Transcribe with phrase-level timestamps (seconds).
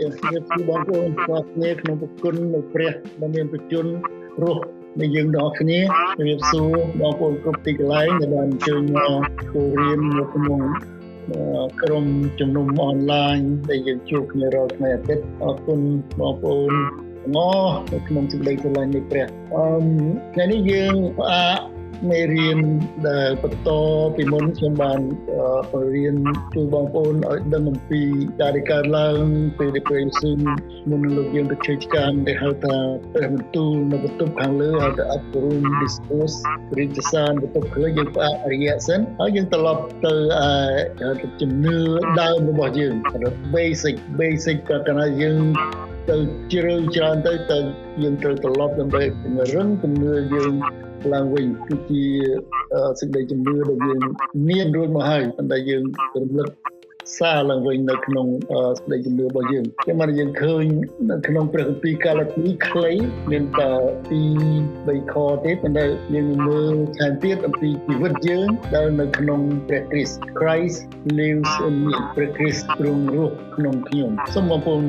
[0.00, 3.88] ជំរាបសួរបងប្អូនទាំងគ្នាក្នុងប្រគុណនៃព្រះដែលមានប្រជញ្ញ
[4.42, 4.64] រស់
[5.00, 5.78] នៃយើងទាំងគ្នា
[6.18, 9.22] ជំរាបសួរបងប្អូនគ្រប់ទីកន្លែងដែលបានអញ្ជើញមក
[9.52, 10.60] ចូលរៀននៅក្នុង
[11.82, 12.04] ក្រុម
[12.40, 13.38] ជំនុំអនឡាញ
[13.70, 15.80] ដែលយើងជួបគ្នារាល់ថ្ងៃអាទិត្យអរគុណ
[16.18, 16.72] បងប្អូន
[17.22, 19.66] ទាំងអស់នៅក្នុងសេចក្តីស្រឡាញ់នៃព្រះអឺ
[20.34, 21.58] ថ្ងៃនេះយើងផ្អាក
[22.08, 22.58] មេរៀន
[23.08, 23.70] ដែលបន្ត
[24.16, 25.00] ពីមុនខ្ញុំបាន
[25.72, 26.14] បង្រៀន
[26.54, 28.02] ជួយបងប្អូនឲ្យដឹងអំពី
[28.40, 29.22] ការដែលកើតឡើង
[29.58, 30.34] ពេលដែលព្រះយេស៊ូវ
[30.90, 32.76] មុនលោកយើងទៅជ័យឆ្កាងដែលហៅថា
[33.12, 36.36] ព្រះបន្ទូលនៅបន្ទប់ខាងលើហៅថា upper room discourse
[36.78, 40.14] រិទ្ធសានបន្ទប់ខាងលើយើងផ្អាករយៈសិនហើយយើងត្រឡប់ទៅ
[41.40, 41.78] ជំនឿ
[42.20, 42.94] ដើមរបស់យើង
[43.56, 45.42] basic basic ក៏កណាយើង
[46.10, 46.18] ទៅ
[46.52, 47.58] ជ្រៅច្រើនទៅទៅ
[48.02, 50.52] យើងត្រូវត្រឡប់ដើម្បីពង្រឹងជំនឿយើង
[51.12, 52.02] ឡើងវិញគឺជា
[53.00, 54.00] សេចក្តីជំនឿដែលយើង
[54.48, 55.82] មានរួចមកហើយប៉ុន្តែយើង
[56.22, 56.48] រំលឹក
[57.18, 58.26] សារឡើងវិញនៅក្នុង
[58.80, 60.64] ស្ដីជំនឿរបស់យើងចឹងមកយើងឃើញ
[61.10, 62.92] នៅក្នុងព្រះគម្ពីរកាឡាទីខ្លី
[63.30, 63.72] មានតែ
[64.10, 64.22] ពី
[64.68, 70.78] 3ខទេប៉ុន្តែយើងមើលថែមទៀតអំពីជីវិតយើងដែលនៅក្នុងព្រះគ្រីស្ទ Christ
[71.18, 74.82] lives in me ព្រះគ្រីស្ទទ្រង់រស់ក្នុងខ្ញុំសូមបងប្អូន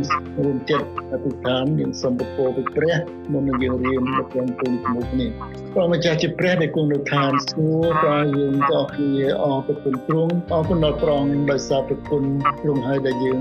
[0.43, 2.95] រួមចិត្តអធិដ្ឋានយើងសូមពរពីព្រះ
[3.31, 5.27] មុននឹងយើងរៀននៅក្នុងពេលជាមួយគ្នា
[5.73, 12.23] ព្រះម្ចាស់ជាព្រះដែលគង់នៅឋានសួគ៌ព្រះយើងក៏គ្នាអរគុណទ្រង់អរគុណដល់ព្រះអង្គដោយសារព្រះគុណ
[12.61, 13.39] ទ្រង់ហើយដែលយើង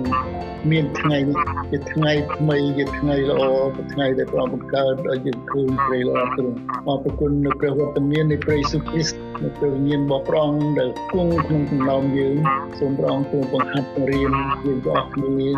[0.70, 1.38] មានថ្ងៃនេះ
[1.70, 3.42] ជាថ្ងៃថ្មីជាថ្ងៃល្អ
[3.76, 12.36] ជាថ្ងៃដែលព្រះបង្កើតឲ្យយើងឃើញព្រៃល្អទ្រង់អរគុណនៅព្រះវត្តមាននៃព្រះយេស៊ូវគ្រីស្ទនៅព្រះវិញ្ញាណរបស់ព្រះអង្គដែលគង់ក្នុងចំណោមយើង
[12.78, 14.30] សូមព្រះអង្គទ្រង់បង្ហាត់បង្រៀន
[14.64, 15.48] យើងទាំងអស់គ្នា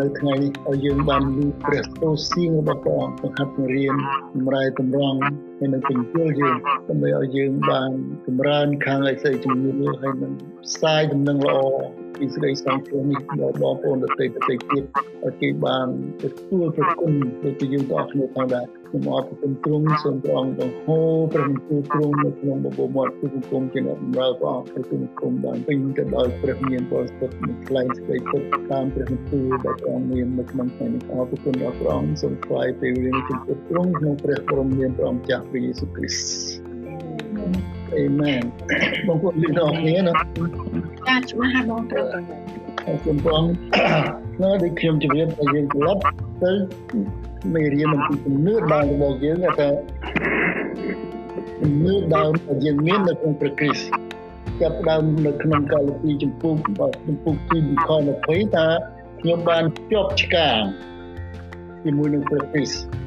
[0.00, 3.94] នៅថ្ងៃនេះឲ្យយើងបានលឺព្រះសូរសៀងរបស់ព្រះអង្គបង្ហាត់បង្រៀន
[4.34, 5.18] សម្រាប់តម្រង់
[5.58, 6.56] ហើយនឹងបញ្ជូលយើង
[6.88, 7.90] ដើម្បីឲ្យយើងបាន
[8.26, 9.70] ចម្រើនខាងឯកសីជំនឿ
[10.00, 10.32] ហើយនឹង
[10.64, 11.58] ផ្សាយដំណឹងល្អ
[12.18, 14.84] ពីសេចក្តីសង្ឃឹមនេះដល់បងប្អូនដទៃដទៃទៀត
[15.24, 15.86] ឲ្យគេបាន
[16.22, 17.12] ទទួលប្រគុណ
[17.44, 38.42] ដូចជាយើងទាំងអស់គ្នាផងដែរខ្ញុំអរគុណទ្រង់សូមព្រះអង្គបង្ហូរព្រះបន្ទូលទ្រង់នៅក្នុងបបោមាត់ទូគុំជាអ្នកបម្រើព្រះអង្គឲ្យទូគុំបានពេញទៅដោយព្រះមានបរិសុទ្ធនិងថ្លែងសេចក្តីទុកតាមព្រះបន្ទូលដែលព្រះអង្គមាននៅក្នុងថ្ងៃនេះអរគុណដល់ព្រះអង្គសូមថ្វាយពេលវេលាចំពោះទ្រង់ក្នុងព្រះបរមមានព្រះអង្គចាស់ព្រះយេស៊ូវគ្រីស្ទ អេមែន
[39.06, 42.22] បងប្អូនលោកទាំងអស់គ្នាណាចាច្បាស់ហើយបងប្អូន
[42.86, 43.42] អរគុណបង
[44.42, 46.00] នៅដូចខ្ញុំជម្រាបឲ្យយើងត្រឡប់
[46.42, 46.52] ទៅ
[47.54, 49.68] មេរៀនអំពីជំនឿដើមរបស់យើងថា
[51.60, 53.88] ជំនឿដើមដែលយើងមាននៅក្នុងព្រះគ្រីស្ទ
[54.60, 56.68] ចាប់ដើមនៅក្នុងកាលពីចម្ពោះច
[57.14, 58.66] ម្ពោះទីខ20ថា
[59.20, 60.60] ខ្ញុំបានជាប់ឆ្កាង
[61.84, 63.05] ជាមួយនឹងព្រះគ្រីស្ទ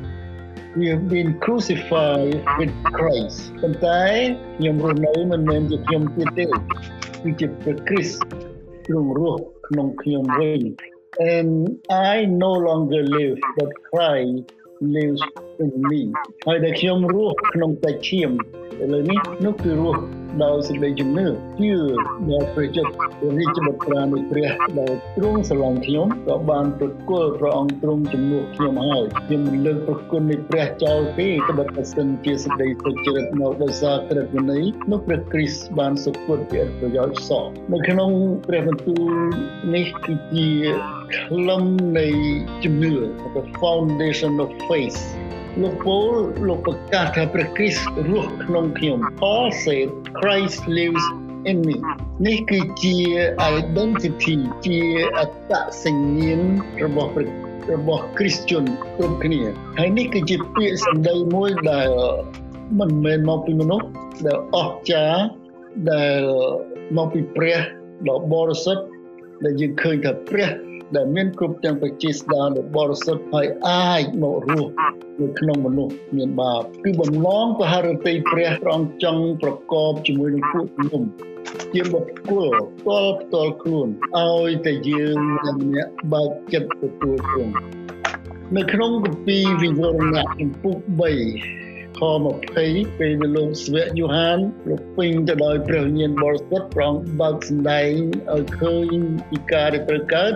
[0.79, 4.03] we have been crucified with Christ ប៉ុន្តែ
[4.57, 6.45] ខ្ញុំរស់នៅមិនមែនជាខ្ញុំទៀតទេ
[7.23, 8.21] គឺជាព្រះគ្រីស្ទ
[8.87, 10.63] ទ្រង់រស់ក្នុងខ្ញុំវិញ
[11.35, 11.51] and
[12.13, 12.15] I
[12.45, 14.35] no longer live but Christ
[14.97, 15.23] lives
[15.65, 16.03] in me
[16.47, 18.31] ហើយដែលខ្ញុំរស់ក្នុងតែឈាម
[18.83, 20.03] ឥឡូវនេះនោះគឺរស់
[20.44, 21.28] ដោយសេចក្តីជំនឿ
[21.60, 21.74] ជឿ
[22.30, 22.92] ដល់ព្រះចិត្ត
[23.38, 38.12] រាជបុត្រានៃព្រះដែលទ្រង់ស្រឡាញ់ខ្ញុំក៏បានប្រគល់ព្រះអង្គទ្រង់ជំនួសខ្ញុំហើយខ្ញុំមិនលើកប្រគុណនៃព្រះចោលទេក៏បើសិនជាសេចក្តីសុចរិតមកដោយសារក្រឹតវិន័យនោះព្រះគ្រីស្ទបានសុគតជាប្រយោជន៍សោះនៅក្នុង
[38.48, 39.12] ព្រះបន្ទូល
[39.76, 40.50] នេះគឺជា
[41.28, 41.64] ខ្លឹម
[42.00, 42.08] នៃ
[42.64, 42.94] ជំនឿ
[43.36, 45.00] the foundation of faith
[45.62, 46.14] លោកពូល
[46.48, 49.88] លោកប្រកាសថាព្រះគ្រីស្ទរស់ក្នុងខ្ញុំ Paul said
[50.20, 51.06] Christ lives
[51.50, 51.76] in me
[52.28, 52.96] នេះគឺជា
[53.58, 54.80] identity ជា
[55.18, 56.42] អត្តសញ្ញាណ
[56.84, 57.30] របស់ព្រះ
[57.74, 58.64] របស់គ្រីស្ជន
[58.96, 59.42] គ្រប់គ្នា
[59.80, 61.90] ហើយនេះគឺជាពាក្យសម្ដីមួយដែល
[62.80, 63.88] មិនមែនមកពីមនុស្ស
[64.26, 65.22] ដែលអស្ចារ្យ
[65.92, 66.22] ដែល
[66.98, 67.58] មកពីព្រះ
[68.10, 68.84] ដ៏បរិសុទ្ធ
[69.44, 70.50] ដែលយើងឃើញថាព្រះ
[70.96, 74.72] ដែលមានគ្រប់ទាំងបជាស្ដារដ៏បរិសុទ្ធហើយអាចមករស់
[75.22, 81.02] នៅក្នុងមនុស្សមានបាបគឺបំឡងពហរតីព្រះព្រះអង្គចង់ប្រកបជាមួយនឹងពួកខ្ញុំ
[81.74, 82.48] ជាបុគ្គល
[82.80, 83.88] ផ្ទាល់ផ្ទាល់ខ្លួន
[84.18, 85.18] ឲ្យតែយើង
[85.62, 87.50] ម្នាក់បើកចិត្តទទួលព្រម
[88.58, 91.59] នៅក្នុងគម្ពីរវិវរណៈចំពុក3
[91.98, 92.02] ខ
[92.50, 94.40] 20ពេលដែលលោកស្វៈយូហាន
[94.70, 97.92] លោកពេញទៅដោយព្រះវិញ្ញាណបរិសុទ្ធប្រងបើកសម្ដែង
[98.34, 98.96] ឲ្យឃើញ
[99.30, 100.34] ពីការដែលត្រូវកើត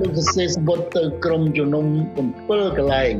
[0.00, 1.86] លោកសរសេរសម្បត្តិទៅក្រុមជំនុំ
[2.28, 3.14] 7កន្លែង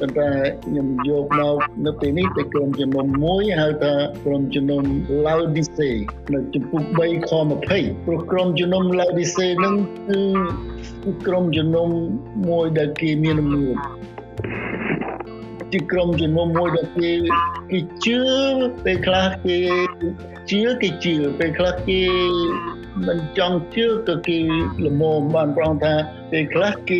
[0.00, 0.30] ប៉ុន្តែ
[0.64, 1.56] ខ្ញុំយកមក
[1.86, 4.82] នៅពេលនេះទៅក្រុមជំនុំមួយហៅថាក្រុមជំនុំ
[5.24, 5.72] Laodice
[6.32, 7.30] នៅចំពុក3ខ
[7.72, 9.74] 20ព្រោះក្រុមជំនុំ Laodice នឹង
[10.08, 11.88] គឺក្រុមជំនុំ
[12.48, 13.76] មួយដែលគេមានអំណាច
[15.72, 17.10] ជាក្រុមជំនុំមួយដែលគេ
[17.70, 18.20] គេជឿ
[18.84, 19.58] ពេលខ្លះគេ
[20.50, 22.02] ជឿគេជឿពេលខ្លះគេ
[23.06, 24.38] មិនចង់ជឿក៏គេ
[24.86, 25.94] ល្មមបានប្រងថា
[26.30, 26.96] ពេលខ្លះគេ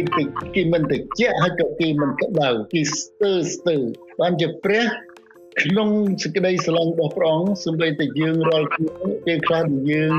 [0.54, 1.00] គេមិនតិច
[1.40, 3.82] ហើយក៏គេមិនក្តៅគេស្ទើរស្ទើរ
[4.20, 4.84] បានជាព្រះ
[5.62, 5.88] ក្នុង
[6.22, 8.92] សេចក្តីស្រឡាញ់របស់ព្រះអង្គសូម្បីតែយើងរាល់គ្នា
[9.26, 10.14] ពេលខ្លះយើង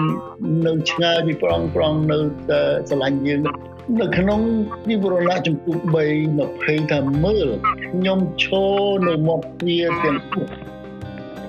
[0.65, 2.19] នៅឆ្ងាយពីព្រះអង្គព្រះអង្គនៅ
[2.49, 3.39] តែស្រឡាញ់យើង
[3.99, 4.41] នៅក្នុង
[4.89, 5.77] វិវរណៈចំពុក
[6.29, 7.47] 3 20ថាមើល
[7.93, 10.47] ខ្ញុំឈរនៅមាត់ទ្វារទាំងពុក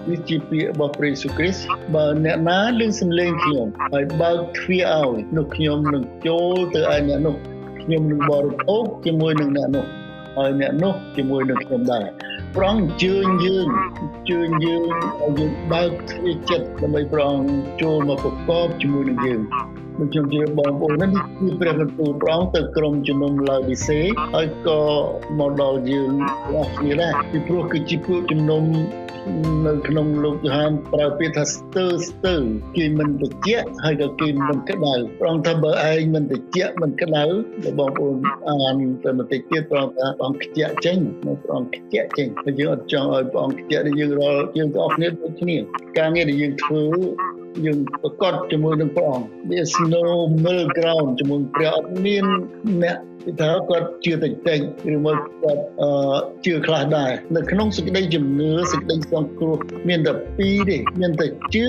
[0.09, 1.65] នេះជាពាក្យរបស់ព្រះយេស៊ូវគ្រីស្ទ
[1.95, 7.37] បើអ្នកណាលឺសំឡេងខ្ញុំហើយបើកទ្វារឲ្យនោះខ្ញុំនឹងចូលទៅឯអ្នកនោះ
[7.83, 9.87] ខ្ញុំនឹងបរិភោគជាមួយនឹងអ្នកនោះ
[10.37, 12.07] ហើយអ្នកនោះជាមួយនឹងខ្ញុំដែរ
[12.56, 13.69] ប្រងជឿនយើង
[14.29, 17.38] ជឿនយើងឲ្យយើងបើកទ្វារចិត្តដើម្បីប្រង
[17.82, 19.41] ចូលមកប្រកបជាមួយនឹងយើង
[20.00, 23.99] ដូចខ្ញុំជឿបងប្អូននេះគឺព្រះបន្ទូលប្រងទៅក្រុមជំនុំឡាវឌីសេ
[24.35, 24.81] ហើយក៏
[25.38, 26.11] មកដល់យើង
[26.52, 28.64] អស់គ្នាដែរពីព្រោះគឺជាពួកជំនុំ
[29.67, 32.37] នៅក្នុងលោកយូហានប្រើពាក្យថាស្ទើស្ទើ
[32.76, 33.49] គេមិនតិច
[33.85, 37.25] ហើយក៏គេមិនក្តៅប្រងថាបើឯងមិនតិចមិនក្តៅ
[37.79, 38.17] បងប្អូន
[38.49, 45.56] អានទៅបន្តិចទៀតប្រងថាបងខ្ជាក់ចេញមកប្រងខ្ជាក់ចេញហើយយើងអត់ចង់ឲ្យបងខ្ជាក់យើងរាល់យើងទាំងអស់គ្នាដូចគ្នា
[45.99, 46.82] ការងារដែលយើងធ្វើ
[47.67, 50.05] យើងប្រកបជាមួយនឹងព្រះអង្គ There's no
[50.44, 52.25] middle ground ជាមួយព្រះអត់មាន
[52.82, 54.61] អ្នកគឺថាគាត់ជឿតិចតិច
[54.94, 55.91] ឬមកគាត់អឺ
[56.44, 59.56] ជឿខ្លះដែរនៅក្នុងសេចក្តីជំនឿសេចក្តីសង្គ្រោះ
[59.88, 61.69] មានតែពីរទេមានតែជឿ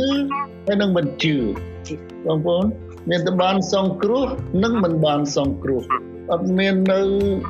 [0.66, 1.36] ហើយនឹងមិនជឿ
[2.26, 2.66] បងប្អូន
[3.10, 4.26] មានតែបានសង្គ្រោះ
[4.64, 5.82] និងមិនបានសង្គ្រោះ
[6.32, 7.02] អត់មាននៅ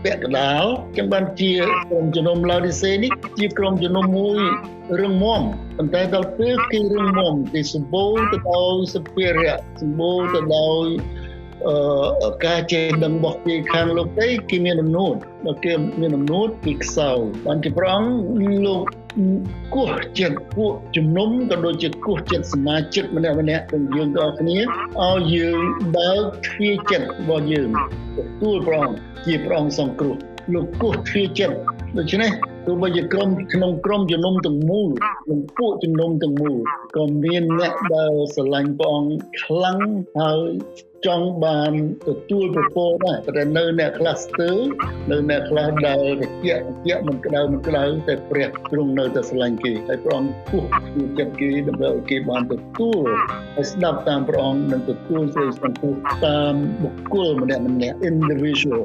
[0.03, 0.63] ពាក់កដាល
[0.97, 1.53] ចឹងបានជា
[1.89, 4.41] ក្រុមជំនុំឡាឌីសេនេះជាក្រុមជំនុំមួយ
[4.99, 5.41] រឹងមាំ
[5.77, 10.85] ប៉ុន្តែដល់ពេលគេរឹងមាំគេសម្បូរទៅដោយសភារៈសម្បូរទៅដោយ
[11.67, 18.83] អឺការចេះដឹងរបស់គេខាងលោកទេគេមានអំណួតដល់គេមានអំណួតពីខ្សោយបានជាព្រះអង្គលោក
[19.75, 25.59] គោះចិត្តពួកជំនុំក៏ដូចជាគោះចិត្តសមាជិកម្នាក់ម្នាក់ទាំងយើងទាំងអស់គ្នាឲ្យយើង
[25.95, 27.69] បើកទ្វារចិត្តរបស់យើង
[28.17, 30.15] ទទួលព្រះអង្គជាព្រះអង្គសង្គ្រោះ
[30.53, 31.55] លោកគោះទ្វារចិត្ត
[31.97, 32.31] ដូច្នេះ
[32.65, 34.89] ទោះបីជាក្រុមក្នុងក្រុមជំនុំទាំងមូល
[35.29, 36.57] និងពួកជំនុំទាំងមូល
[36.95, 39.79] ក៏មានអ្នកដែលស្រឡាញ់ព្រះអង្គខ្លាំង
[40.19, 40.51] ហើយ
[41.07, 41.73] ចង់បាន
[42.07, 44.51] ទទួលប្រពោដែរតែនៅអ្នកខ្លះស្ទើ
[45.11, 50.63] នៅអ្នកខ្លះដែលតិចតិចមិនក្តៅមិនក្តៅតែព្រះទ្រង់នៅតែស្រឡាញ់គេហើយព្រះអង្គគោះ
[50.93, 53.07] គឺចិត្តគេដើម្បីឲ្យគេបានទទួល
[53.55, 55.95] ហើយស្ដាប់តាមព្រះអង្គនិងទទួលសេចក្តីសង្គ្រោះ
[56.25, 56.53] តាម
[56.83, 58.83] បុគ្គលម្នាក់ម្នាក់ individual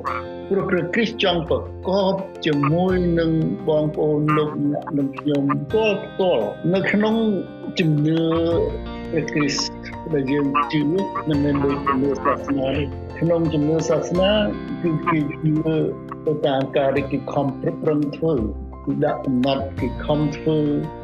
[0.51, 1.59] ព្រោះព្រះគ្រីស្ទចង់ប្រ
[1.89, 2.15] កប
[2.47, 3.31] ជាមួយនឹង
[3.69, 7.15] បងប្អូនលោកអ្នកនិងខ្ញុំផ្ទាល់ផ្ទាល់នៅក្នុង
[7.79, 8.23] ជំនឿ
[9.11, 9.76] ព្រះគ្រីស្ទ
[10.15, 10.81] ដែលយើងជឿ
[11.29, 12.71] មិនមែនដូចជំនឿសាសនា
[13.21, 14.31] ក្នុងជំនឿសាសនា
[14.83, 15.53] គឺគេជឿ
[16.27, 18.35] ទៅតាមការដែលគេខំប្រឹងប្រែងធ្វើ
[18.85, 20.59] គឺដាក់កំណត់គេខំធ្វើ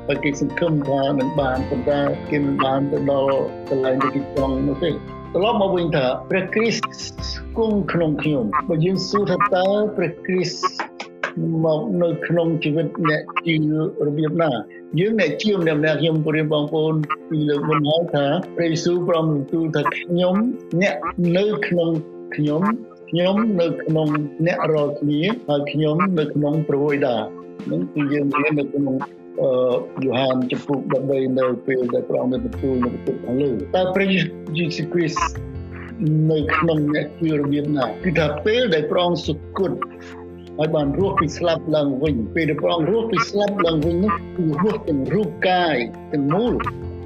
[0.06, 2.00] ហើយគេសង្ឃឹមថានឹងបានប៉ុន្តែ
[2.30, 3.36] គេមិនបានទៅដល់
[3.68, 6.86] កន្លែងដែលគេចង់នោះទេត្រឡប់មកវិញថាព្រះគ្រីស្ទ
[7.58, 10.91] គង់ក្នុងខ្ញុំបើយើងសួរថាតើព្រះគ្រីស្ទ
[11.64, 13.54] មកនៅក្នុងជីវិតអ្នកជា
[14.06, 14.50] របៀបណា
[14.98, 16.94] យើងអ្នកជាម្នាក់ម្នាក់ខ្ញុំព្រាបបងប្អូន
[17.30, 18.26] ពីលើកមុនហើយថា
[18.56, 20.34] ព្រះយេស៊ូវប្រំទូលថាខ្ញុំ
[20.82, 20.94] អ្នក
[21.36, 21.90] នៅក្នុង
[22.36, 22.62] ខ្ញុំ
[23.10, 24.08] ខ្ញុំនៅក្នុង
[24.46, 27.16] អ្នករាល់គ្នាហើយខ្ញុំនៅក្នុងព្រះវេដា
[27.70, 28.94] នឹងគឺយើងរៀននៅក្នុង
[29.40, 29.50] អឺ
[30.04, 30.78] យូហានចំពុក
[31.10, 34.20] 13នៅពេលដែលព្រះអង្គបានទទួលនៅបន្ទុកខាងលើតើព្រះយេ
[34.76, 35.32] ស៊ូវគ្រីស្ទ
[36.30, 39.72] នៅក្នុងអ្នកជារបៀបណាគឺថាពេលដែលព្រះអង្គសុគត
[40.58, 45.76] ហើយបានរស់ពីស្លាប់ឡើងវិញពេលដែលព្រះអង្គរស់ពីស្លាប់ឡើងវិញនោះគឺរស់ទាំងរូបកាយ
[46.12, 46.54] ទាំងមូល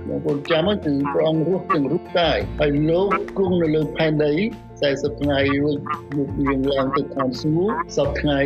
[0.09, 4.33] បងប្អូនចាំមើលគឺព្រះអង្គរស់ទាំងរូបកាយហើយលោកគង់នៅលើផែនដី
[4.77, 5.77] 40ថ្ងៃរួច
[6.17, 8.41] លោកយាងឡើងទៅខាងសួគ៌សពថ្ងៃ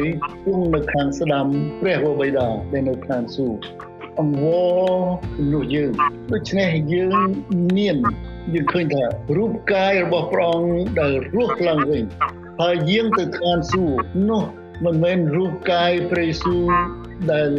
[0.45, 1.47] គង់នៅខាងស្ដាំ
[1.81, 3.61] ព្រះវរបិតាដែលនៅខាងសួគ៌
[4.19, 4.45] អង្វ
[4.83, 4.99] រ
[5.53, 5.93] នោះយើង
[6.33, 7.27] ដូច្នេះយើង
[7.77, 7.97] មាន
[8.55, 9.05] យើងឃើញថា
[9.37, 12.05] រូបកាយរបស់ព្រះអង្គដែលរស់ឡើងវិញ
[12.61, 13.99] ហើយយាងទៅខាងសួគ៌
[14.31, 14.45] នោះ
[14.85, 16.65] មិនមែនរូបកាយព្រះយេស៊ូវ
[17.31, 17.51] ដែល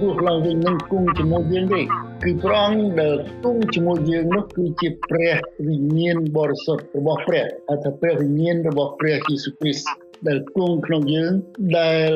[0.00, 5.34] រស់ឡើងវិញនឹងគង់ជាមួយយើងទេគឺព្រះអង្គដែលគង់ជាមួយយើងនោះគឺជាព្រះ
[5.66, 9.88] វិញ្ញាណបរិសុទ្ធរបស់ព្រះអត្ថព្រះវិញ្ញាណរបស់ព្រះយេស៊ូវគ្រីស្ទ
[10.28, 11.32] ដែលគង់ក្នុងយើង
[11.78, 12.10] ដែល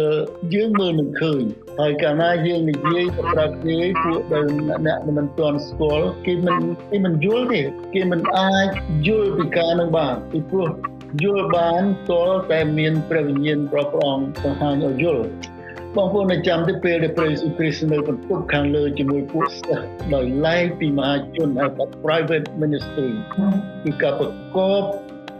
[0.54, 1.42] យើងមើលមិនឃើញ
[1.80, 4.46] ហើយកាលណាយើងនិយាយប្រាប់គេពួកដែល
[4.86, 6.56] អ្នកមិនទាន់ស្គាល់គេមិន
[6.90, 7.62] គេមិនយល់ទេ
[7.94, 8.66] គេមិនអាច
[9.06, 10.70] យល់ពីការនឹងបានពីព្រោះ
[11.22, 15.24] យល់បានតលតែមានព្រះវិញ្ញាណប្រព្រះអង្គបង្ហាញឲ្យយល់
[15.96, 23.10] បងប្អូនចាំទៅពេលដែលព្រះយេស៊ូវគ្រីស្ទនៅបន្ទប់ខាងលើជាមួយពួកសិស្សដោយឡែកពីមហាជនហៅថា private ministry
[23.84, 24.82] គឺការប្រកប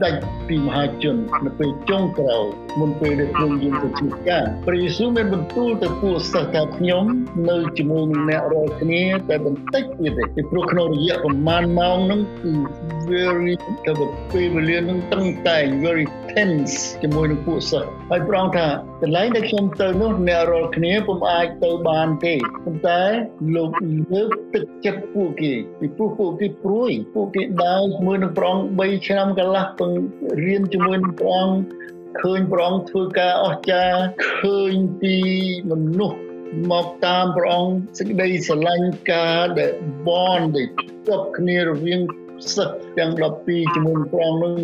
[0.05, 2.45] ដាច់ពីមហាជននៅពេលចុងក្រោយ
[2.81, 7.05] មុនពេលដែលទ្រង់យាងទៅជាការព្រះយេស៊ូវមានបន្ទូលទៅពួកសិស្សថាខ្ញុំ
[7.51, 12.53] នៅជាមួយនឹងអ្នករាល់គ្នាតែបន្តិចទៀតទេពីព្រោះក្នុងរយៈប្រមាណម៉ោងហ្នឹងគឺ
[13.11, 13.53] very
[13.87, 13.93] ទៅ
[14.33, 18.67] ពេលវេលានឹងតឹងតែង very tense ជាមួយនឹងពួកសិស្សហើយប្រងថា
[19.03, 22.35] កន្លែងដែលខ្ញុំទៅនោះអ្នករាល់គ្នាពុំអាចទៅបានទេ
[22.65, 23.03] ប៉ុន្តែ
[23.55, 23.71] លោក
[24.13, 29.91] លើកទឹកចិត្តពួកគេពីព្រោះពួកគេព្រួយពួកគេដើរជាមួយនឹងប្រង3ឆ្នាំកន្លះពឹង
[30.45, 31.49] រៀនជាមួយនឹងប្រង
[32.21, 34.01] ឃើញប្រងធ្វើការអស្ចារ្យ
[34.41, 35.17] ឃើញពី
[35.71, 36.19] មនុស្ស
[36.71, 39.73] មកតាមព្រះអង្គសេចក្តីស្រឡាញ់ការដែល
[40.07, 40.09] ប
[40.39, 40.69] នដែល
[41.07, 42.01] ជាប់គ្នារវាង
[42.55, 43.11] សិស្សទាំង
[43.43, 44.55] 12ជាមួយព្រះអង្គនឹង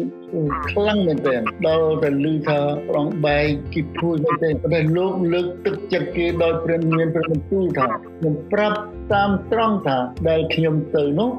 [0.71, 8.79] ខ្លាំងមែនទែនដល់តែឮថាព្រះអង្គបែកគីព្រួយមែនទែនតែលោកលើកទឹកចិត្តគេដោយព្រះមានព្រះបន្ទូលថាខ្ញុំប្រាប់
[9.12, 9.99] តាមត្រង់ថា
[10.29, 11.31] ដែលខ្ញុំទៅនោះ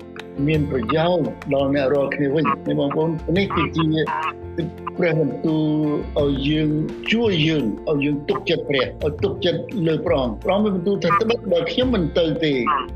[0.47, 2.45] មានប្រយោជន៍ដល់អ្នករាល់គ្នាវិញ
[2.79, 3.85] បងប្អូននេះគឺជា
[4.97, 6.69] ព្រះបន្ទូលឲ្យយើង
[7.11, 12.53] ជួយយើងឲ្យយើងទុកចិត្តព្រះឲ្យទុកចិត្តលើព្រះអង្គព្រះអង្គមានបន្ទូលថាត្បិតបើខ្ញុំមិនទៅទេ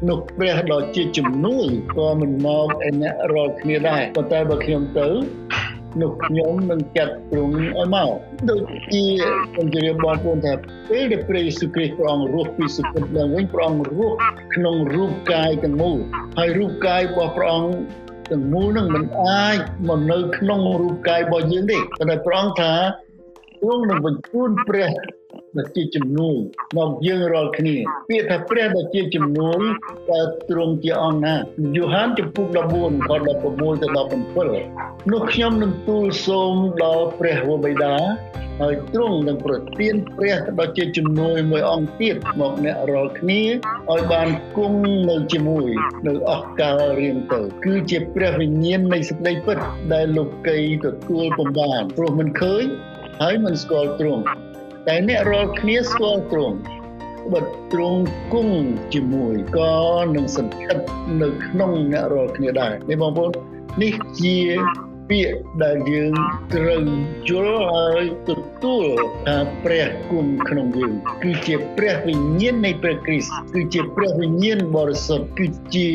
[0.10, 5.08] នោះព្រះដ៏ជាជំនួយក៏មិនមកឯអ្នករាល់គ្នាដែរប៉ុន្តែបើខ្ញុំទៅ
[6.02, 8.10] នោះខ្ញុំនឹងចាត់ទ្រង់ឲ្យមក
[8.50, 8.62] ដូច
[8.94, 9.06] ជា
[9.54, 10.54] ខ្ញុំជម្រាបបងប្អូនថា
[10.90, 14.14] ពេលដែលព្រះយេស៊ូវគ្រីស្ទព្រះអង្គរស់ពីសុគតឡើងវិញព្រះអង្គរស់
[14.56, 15.98] ក្នុងរូបកាយទាំងមូល
[16.38, 17.72] ហើយរូបកាយរបស់ព្រះអង្គ
[18.32, 19.58] ទាំងមូលនឹងមិនអាច
[19.88, 22.74] មកនៅក្នុងរូបកាយរបស់យើងទេប៉ុន្តែព្រះអង្គថា
[23.62, 24.90] ទ្រង់នឹងបញ្ជូនព្រះ
[25.56, 26.38] ដែលជាជំនួយ
[26.78, 27.76] មកយើងរាល់គ្នា
[28.10, 29.62] ពាក្យថាព្រះដែលជាជំនួយ
[30.10, 31.36] តើទ្រង់ជាអង្គណា
[31.76, 32.46] យូហានចំពុក
[32.78, 33.12] 14ខ
[33.46, 33.88] 16ទៅ
[34.50, 37.96] 17នោះខ្ញុំនឹងទូលសូមដល់ព្រះវរបិតា
[38.62, 43.42] ហើយទ្រង់នឹងប្រទានព្រះដ៏ជាជំនួយមួយអង្គទៀតមកអ្នករាល់គ្នា
[43.92, 45.70] ឲ្យបានគង់នៅជាមួយ
[46.08, 49.58] នៅអស់កលរៀងទៅគឺជាព្រះវិញ្ញាណនៃសេចក្តីពិត
[49.94, 52.64] ដែលលោកីទទួលពំបានព្រោះមិនឃើញ
[53.22, 54.24] ហើយមិនស្គាល់ទ្រង់
[54.88, 56.58] តែអ្នករាល់គ្នាស្គាល់ទ្រង់
[57.32, 57.42] បើ
[57.72, 58.02] ទ្រង់
[58.34, 58.58] គង់
[58.94, 59.76] ជាមួយក៏
[60.16, 60.86] នឹងសន្តិដ្ឋ
[61.22, 63.32] នៅក្នុងអ្នករាល់គ្នាដែរនេះបងប្អូន
[63.84, 64.38] នេះជា
[65.10, 66.14] ពាក្យដែលយើង
[66.56, 66.84] ត្រូវ
[67.30, 68.32] យល់ហើយទ
[68.64, 68.86] ទួល
[69.28, 75.90] ថាព្រះគុំក្នុងយើងគឺជាព្រះវិញ្ញាណនៃព្រះគ្រីស្ទគឺជាព្រះវិញ្ញាណបរិសុទ្ធគឺជា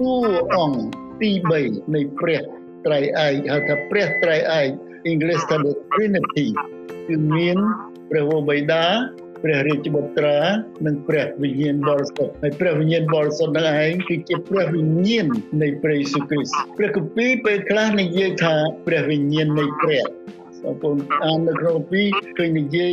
[0.00, 0.14] តួ
[0.56, 0.82] អង្គ
[1.20, 1.30] ទី
[1.62, 2.40] 3នៃព្រះ
[2.86, 4.68] ត្រៃឯកហៅថាព្រះត្រៃឯក
[5.06, 6.48] អង់គ្លេសថា the trinity
[7.08, 7.58] គឺមាន
[8.10, 8.84] ព្រះវរបិតា
[9.44, 10.38] ព្រះរាជបុត្រា
[10.86, 15.26] និងព្រះវិញ្ញាណបរិសុទ្ធហើយព្រះវិញ្ញាណបរិសុទ្ធនឹងឯងគឺជាព្រះវិញ្ញាណ
[15.62, 18.54] នៃព្រះយេស៊ូវគ្រីស្ទព្រះគម្ពីរពេលខ្លះនិយាយថា
[18.86, 20.04] ព្រះវិញ្ញាណនៃព្រះ
[20.64, 22.06] បងប្អូនអាននៅក្នុងគម្ពីរ
[22.38, 22.92] ឃើញនិយាយ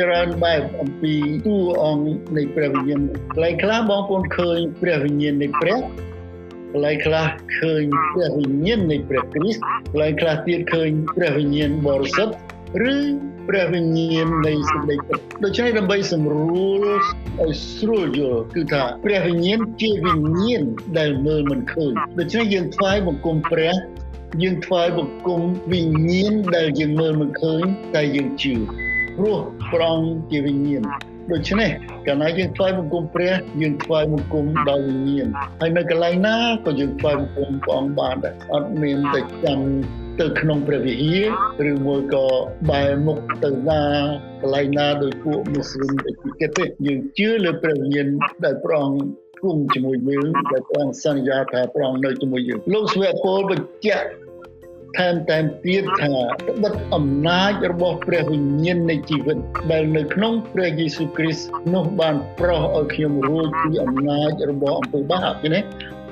[0.00, 1.14] ច្រើនបែបអំពី
[1.46, 3.00] តួអង្គនៃព្រះវិញ្ញាណ
[3.32, 5.78] កន្លែងខ្លះបងប្អូនឃើញព្រះវិញ្ញាណនៃព្រះ
[6.72, 7.26] កន្លែងខ្លះ
[7.60, 12.34] ឃើញព្រះវិញ្ញាណនៃព្រះគ្រីស្ទកន្លែងខ្លះទៀតឃើញព្រះវិញ្ញាណបរិសុទ្ធ
[12.92, 12.96] ឬ
[13.50, 16.86] ព្រះវិញ្ញាណនៃសេចក្តីពិតដូច្នេះដើម្បីសម្រួល
[17.40, 20.62] ឲ្យស្រួលយល់គឺថាព្រះវិញ្ញាណជាវិញ្ញាណ
[20.98, 23.74] ដែលមើលមិនឃើញដូច្នេះយើងថ្វាយបង្គំព្រះ
[24.42, 25.40] យើងថ្វាយបង្គំ
[25.72, 27.62] វិញ្ញាណដែលយើងមើលមិនឃើញ
[27.94, 28.54] តែយើងជឿ
[29.16, 29.38] ព្រោះ
[29.72, 30.82] ព្រះអង្គជាវិញ្ញាណ
[31.32, 31.70] ដូច្នេះ
[32.06, 35.28] កាលណាយើងថ្វាយបង្គំព្រះយើងថ្វាយបង្គំដល់វិញ្ញាណ
[35.60, 39.60] ហើយនៅកន្លែងណាក៏យើងថ្វាយបង្គំព្រះអង្គបានដែរអត់មានតែចាំ
[40.20, 41.16] ទៅក្នុងព្រះវិហា
[41.64, 42.26] រឬមួយក៏
[42.70, 43.82] បែរមុខទៅណា
[44.40, 48.08] កន្លែងណាដោយពួកមូស្លីមដែលគេទេយើងជឿលើព្រះវិញ្ញាណ
[48.44, 49.02] ដែលព្រះអង្គ
[49.42, 54.06] គង់ជាមួយយើងដែលព្រះអង្គសន្យាថាព្រះអង្គនៅជាមួយយើងលោកស្វៈពលបញ្ជាក់
[54.98, 56.12] ថែមតែទៀតថា
[56.62, 59.36] បិទអំណាចរបស់ព្រះវិញ្ញាណនៃជីវិត
[59.72, 65.60] ដែលនៅក្នុងព្រះយេស៊ូវគ្រីស្ទនោះបានប្រោសឲ្យខ្ញុំរួចពីអំណាចរបស់អំពើបាបឃើញទេ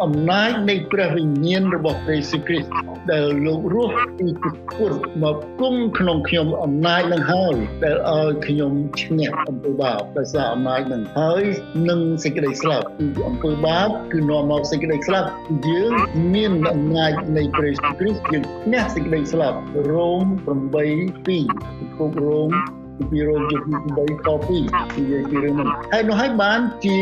[0.05, 2.71] អំណាចនៃព្រះវិញ្ញាណរបស់ព្រះយេស៊ូវគ្រីស្ទ
[3.13, 4.61] ដែលលោករស់ពីពុទ្ធ
[5.23, 11.43] មកគង់ក្នុងខ្ញុំអំណាចនឹងហើយដែលឲ្យខ្ញុំឈ្នះអំពើបាបដោយសារអំណាចនឹងហើយ
[11.89, 15.29] នឹងសេចក្តីស្លាប់គឺអំពើបាបគឺនាំមកសេចក្តីស្លាប់
[15.69, 15.93] យើង
[16.35, 19.59] មានអំណាចនៃព្រះយេស៊ូវគ្រីស្ទយើងឈ្នះសេចក្តីស្លាប់
[19.91, 20.25] រ៉ូម
[20.77, 21.39] 8:2ពី
[21.97, 22.51] ពុករ៉ូម
[23.11, 26.99] ពីរោគជំងឺ8ខ2និយាយពីរឿងនេះហើយនោះហើយបានជា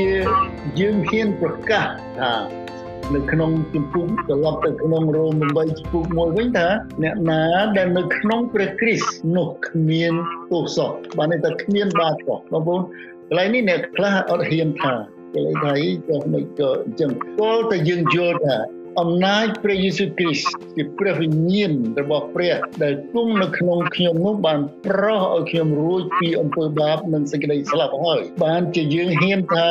[0.80, 1.86] យើងហ៊ានប្រកាស
[2.18, 2.65] ថា
[3.14, 6.68] នៅក្នុងជំពូកត្រឡប់ទៅក្នុងរ៉ូម8ជំពូកមួយវិញថា
[7.02, 7.42] អ្នកណា
[7.76, 10.12] ដែលនៅក្នុងព្រះគ្រីស្ទនោះគ្មាន
[10.50, 12.80] ទោសសោះបានតែគ្មានបាបសោះបងប្អូន
[13.28, 14.94] កន្លែងនេះអ្នកខ្លះអត់ហ៊ានថា
[15.32, 15.74] កន្លែងថា
[16.08, 18.56] ចុះមិនក៏អញ្ចឹងក៏តែយើងយល់ថា
[19.00, 29.68] អំណាចព្រះយេស៊ូវគ្រីស្ទជាព្រះវិញ្ញាណរបស់ព្រះដែលគង់នៅក្នុងខ្ញុំនោះបានប្រោសឲ្យខ្ញុំរួចពីអំពើបាបនិងសេចក្តីស្លាប់ហើយបានជាយើងហ៊ានថា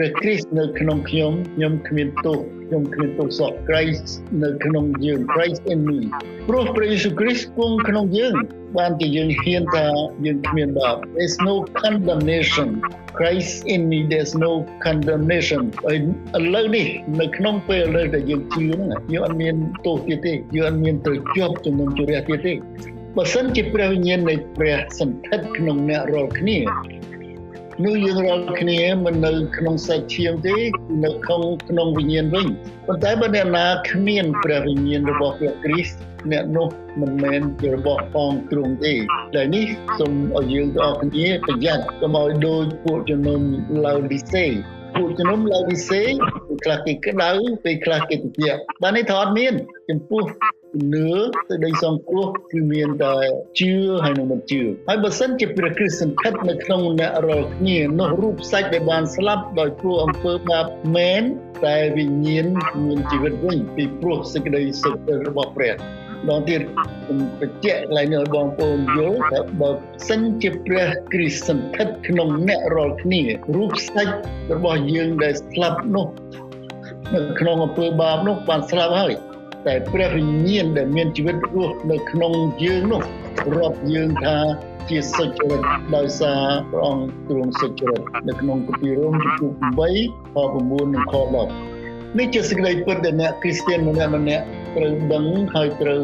[0.00, 4.06] ព្រះគ្រីស្ទនៅក្នុងខ្ញុំខ្ញុំគ្មានទោសខ្ញុំគ្មានទោសសោះ Christ
[4.42, 5.98] នៅក្នុងយើង Christ in me
[6.48, 8.34] ព្រោះព្រះយេស៊ូវគ្រីស្ទគង់ក្នុងយើង
[8.78, 9.86] បានជាយើងហ៊ានថា
[10.26, 12.68] យើងគ្មានបាប There's no condemnation
[13.18, 14.52] Christ in me there's no
[14.84, 15.62] condemnation
[15.94, 16.86] ឥឡូវនេះ
[17.20, 18.80] នៅក្នុងពេលឥឡូវដែលយើងជឿហ្នឹង
[19.12, 19.54] យើងអត់មាន
[19.86, 22.54] ទោសទៀតទេយើងអត់មានទៅជាប់ជំនុំជម្រះទៀតទេ
[23.16, 26.58] បើសិនជាព្រះវិញ្ញាណនៃព្រះសន្ធិដ្ឋក្នុងអ្នករាល់គ្នា
[27.84, 30.56] នោះយើងរាល់គ្នាមិននៅក្នុងសាច់ឈាមទេ
[31.04, 32.46] នៅក្នុងក្នុងវិញ្ញាណវិញ
[32.86, 35.96] ប៉ុន្តែបើអ្នកណាគ្មានព្រះវិញ្ញាណរបស់ព្រះគ្រីស្ទ
[36.32, 36.68] អ្នកនោះ
[37.00, 38.94] មិនមែនជារបស់ផងទ្រង់ទេ
[39.34, 39.66] តែនេះ
[39.98, 43.40] សូមឲ្យយើងទាំងអស់គ្នាប្រយ័ត្នកុំឲ្យដូចពួកជំនុំ
[43.84, 44.44] ឡាវឌីសេ
[44.98, 46.02] ពួកជំនុំឡាវឌីសេ
[46.64, 47.30] ខ្លះគេក្តៅ
[47.64, 49.54] ពេលខ្លះគេត្រជាក់បាននេះថតមាន
[49.90, 50.22] ចំពោះ
[50.74, 51.10] ជំនឿ
[51.48, 53.14] ទៅដីសង្គ្រោះគឺមានតែ
[53.58, 53.72] ជឿ
[54.04, 61.22] ហើយនឹងមិនជឿហើយបើសិនជាព្រះគ្រីស្ទសង្ឃិតនៅក្នុងអ្នករាល់គ្នានោះរូបសាច់ដែលបានស្លាប់ដោយព្រោះអំពើបាបមែន
[61.64, 62.46] តែវិញ្ញាណ
[62.84, 64.94] មានជីវិតវិញពីព្រោះសេចក្តីសុខ
[65.28, 65.74] របស់ព្រះ
[66.28, 66.60] ដល់ទៀត
[67.04, 69.70] ខ្ញុំបញ្ជាក់ឡើងឲ្យបងប្អូនយល់ថាបើ
[70.08, 73.22] សិនជាព្រះគ្រីស្ទសន្ធិដ្ឋក្នុងអ្នករាល់គ្នា
[73.56, 74.14] រូបសាច់
[74.52, 76.06] របស់យើងដែលស្លាប់នោះ
[77.14, 79.14] នៅក្នុងអំពើបាបនោះបានស្លាប់ហើយ
[79.66, 82.32] តែព្រះវិញ្ញាណដែលមានជីវិតរស់នៅក្នុង
[82.64, 83.02] យើងនោះ
[83.56, 84.36] រាប់យើងថា
[84.88, 85.62] ជាសុចរិត
[85.96, 89.52] ដោយសារព្រះអង្គទ្រង់សុចរិតនៅក្នុងគម្ពីររ៉ូមជំពូក
[89.98, 91.14] 8ខ9និងខ
[91.64, 94.44] 10នេះជាសេចក្តីពិតដែលអ្នកគ្រីស្ទានម្នាក់ម្នាក់
[94.78, 96.02] ត្រូវដឹងហើយត្រូវ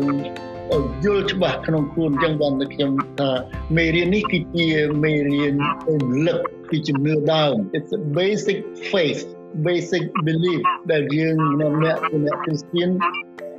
[1.04, 3.30] យល់ច្បាស់ក្នុងខ្លួនអញ្ចឹងបានខ្ញុំថា
[3.76, 4.68] មេរៀននេះគឺជា
[5.04, 5.54] មេរៀន
[5.88, 6.38] រំលឹក
[6.70, 8.58] ពីជំនឿដើម it's a basic
[8.90, 9.22] faith
[9.66, 10.62] basic belief
[10.92, 12.90] ដែលយើងអ្នកអ្នកអ្នកគ្រីស្ទាន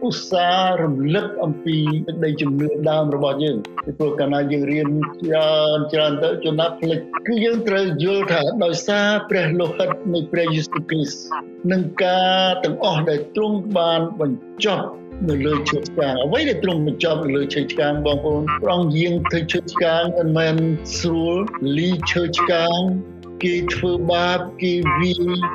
[0.07, 4.87] ឧស្សាហ៍រំលឹកអំពីទឹកដីជំនឿដើមរបស់យើងពីព្រោះកាលណាយើងរៀន
[5.23, 11.19] ច្រើនច្រើនទៅចំណាប់ផ្លេចគឺយើងត្រូវយល់ថាដោយសារព្រះលោហិតនៃព្រះយេស៊ូវគ្រីស្ទ
[11.71, 14.85] នឹងការទាំងអស់ដែលទ្រង់បានបញ្ចប់
[15.29, 20.55] នៅលើឈើឆ្កាងអ្វីដែលទ្រង់បញ្ចប់នៅលើឈើឆ្កាងបងប្អូនប្រងយាងធ្វើឈើឆ្កាងមិនមែន
[20.99, 21.35] ស្រួល
[21.77, 22.79] លីឈើឆ្កាង
[23.43, 25.13] គេធ្វើបាបគេវា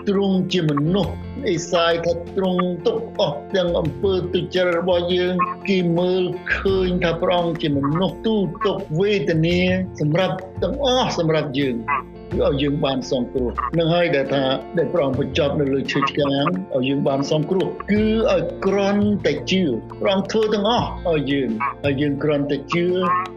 [0.08, 1.14] ទ្រង់ជាមនុស្ស
[1.48, 5.34] អេសាយថាទ្រង់ទុកអស់ទាំងអំពើទុច្ចរិតរបស់យើង
[5.68, 6.22] គេមើល
[6.56, 8.36] ឃើញថាព្រះអង្គជាមនុស្សទូ
[8.66, 9.58] ទុកវេទនា
[10.00, 14.42] សម្រាប់ទាំងអស់សម្រាប់យើងគឺ ឲ្យយើងបានសង្គ្រោះនឹងហើយដែលថា
[14.78, 16.44] ដែលព្រះអង្គបញ្ចប់នៅលើឈើឆ្កាង
[16.76, 19.62] ឲ្យយើងបានសង្គ្រោះគឺឲ្យក្រន់តែជឿ
[20.00, 21.48] ព្រះអង្គធ្វើទាំងអស់ឲ្យយើង
[21.84, 22.86] ហើយយើងក្រន់តែជឿ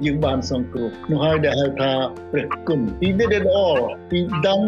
[0.06, 1.92] យើងបានសង្គ្រោះនោះហើយដែលហៅថា
[2.32, 4.68] ព្រះគុណ He did it all He done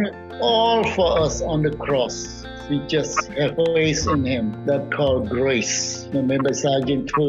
[0.52, 2.18] all for us on the cross
[2.70, 5.76] we just have faith in him that called grace
[6.14, 7.28] មិនមែនដោយសារយើងធ្វើ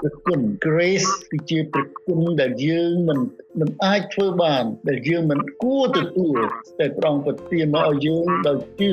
[0.00, 3.18] ព្រះគុណ grace គឺជាព្រះគុណដែលយើងមិន
[3.60, 6.38] មិនអាចធ្វើបានដែលយើងមិនគួរទទួល
[6.80, 8.92] តែព្រះអង្គប្រទានមកឲ្យយើងដោយជឿ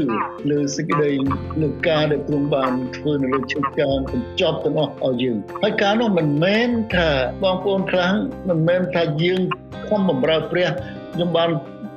[0.51, 1.11] លើសេចក្តី
[1.61, 7.09] លើការដែលទ្រង់បានធ្វើនៅលើឈឹកកាងបញ្ចប់ទាំងអស់ឲ្យយើងហើយការនោះមិនមែនថា
[7.43, 8.15] បងប្អូនខ្លាំង
[8.49, 9.41] មិនមែនថាយើង
[9.87, 10.69] ខំបម្រើព្រះ
[11.13, 11.49] ខ្ញុំបាន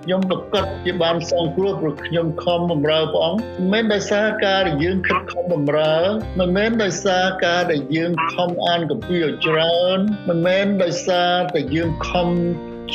[0.04, 5.96] ខ្ញុំប្រកាសជាបានសងគ្រោះព្រោះខ្ញុំខំបម្រើព្រះអង្គមិនមែនដោយសារការដែលយើងខិតខំបម្រើ
[6.40, 12.28] មិនមែនដោយសារការដែលយើងខំអានកាពីឲ្យច្រើនមិនមែនដោយសារតែយើងខំ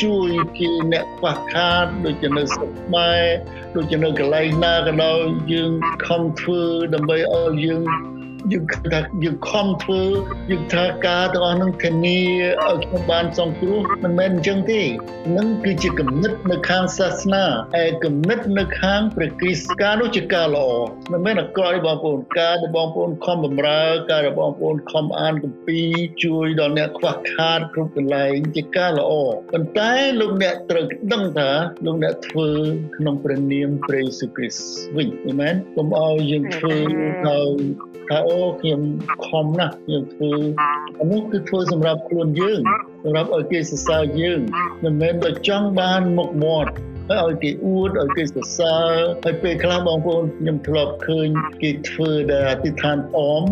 [0.01, 3.23] ជួយគេអ្នកខ្វះខាតដូចជានៅស្រុកខ្មែរ
[3.75, 5.19] ដូចជានៅកន្លែងណាក៏ដោយ
[5.53, 5.71] យើង
[6.07, 6.61] ខំធ្វើ
[6.93, 7.83] ដើម្បីឲ្យយើង
[8.51, 10.01] យើងថាយើងខំធ្វើ
[10.51, 12.19] យើងថាការទាំងអស់នឹងធានា
[12.67, 14.81] ឲ្យខ្ញុំបានសង្គ្រោះមិនមែនអញ្ចឹងទេ
[15.37, 17.43] នឹងគឺជាគំនិតនៅខាងសាសនា
[17.75, 20.69] ហើយគំនិតនៅខាងព្រះគ្រីស្ទការនោះជាការល្អ
[21.11, 29.11] មិនមែនអក្រក់ទេបងប្អូនការដែលបងប្អូនខំបម្រើការដែលបងប្អូនខំអានគម្ពីរជួយដល់អ្នកខ្វះខាតគ្រប់កន្លែងជាការល្អ
[29.51, 31.49] ប៉ុន្តែលោកអ្នកត្រូវដឹងថា
[31.85, 32.49] លោកអ្នកធ្វើ
[32.97, 36.75] ក្នុងព្រះនាមព្រះយេស៊ូវគ្រីស្ទវិញអាមែនកុំឲ្យយើងធ្វើ
[37.29, 37.51] ដោយ
[38.09, 38.81] ថាអូខ្ញុំ
[39.27, 40.31] ខំណាស់ខ្ញុំធ្វើ
[40.99, 42.61] អានោះគឺធ្វើសម្រាប់ខ្លួនយើង
[43.03, 44.39] សម្រាប់ឲ្យគេសរសើរយើង
[44.83, 46.71] មិនមែនតែចង់បានមុខមាត់
[47.09, 48.91] ហើយឲ្យគេអួតឲ្យគេសរសើរ
[49.23, 51.27] ហើយពេលខ្លះបងប្អូនខ្ញុំធ្លាប់ឃើញ
[51.61, 53.43] គេធ្វើដែលអធិដ្ឋានអម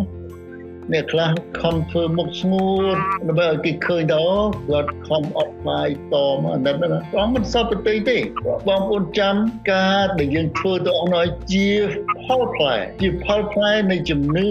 [0.93, 2.97] អ្នកខ្លះខំធ្វើមុខស្ងួត
[3.27, 8.17] ដើម្បីឲ្យគេឃើញដល់គាត់ខំអត់ផ្លាយតមអាណិតណាបងមិនសពប្រតិទេ
[8.67, 9.35] បងប្អូនចាំ
[9.71, 11.67] ការដែលយើងធ្វើទៅអង្គឲ្យជា
[12.25, 14.49] ផលផ្លែជាផលផ្លែនៃជំនឿ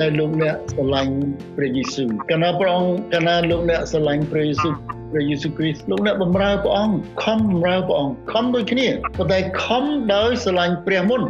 [0.00, 1.14] ដែលលោកអ្នកស្រឡាញ់
[1.56, 4.74] ព្រះយេស៊ូវកាលណាព្រះអង្គកាលណាលោកអ្នកស្រឡាញ់ព្រះយេស៊ូវ
[5.10, 9.84] ព្រះយេស៊ូវគ្រីស្ទលោកអ្នកបម្រើព្រះអង្គខំបម្រើព្រះអង្គខំដូចគ្នាប៉ុន្តែខំ
[10.14, 11.22] ដោយស្រឡាញ់ព្រះមុន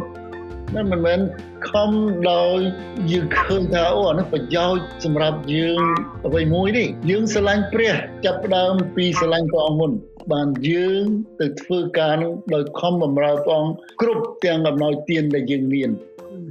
[0.75, 1.19] មិនមិនមែន
[1.69, 1.91] ខំ
[2.31, 2.59] ដោយ
[3.11, 5.81] យើងឃើញថាអូអានេះប្រយោជន៍សម្រាប់យើង
[6.25, 7.93] អ្វីមួយទេយើងស្រឡាញ់ព្រះ
[8.25, 9.91] ចាប់ផ្ដើមពីស្រឡាញ់ព្រះអង្គមុន
[10.33, 11.05] បានយើង
[11.39, 15.89] ទៅធ្វើការនឹងដោយខំបម្រើព្រះអង្គគ្រប់ទាំងអំណោយទានដែលយើងមាន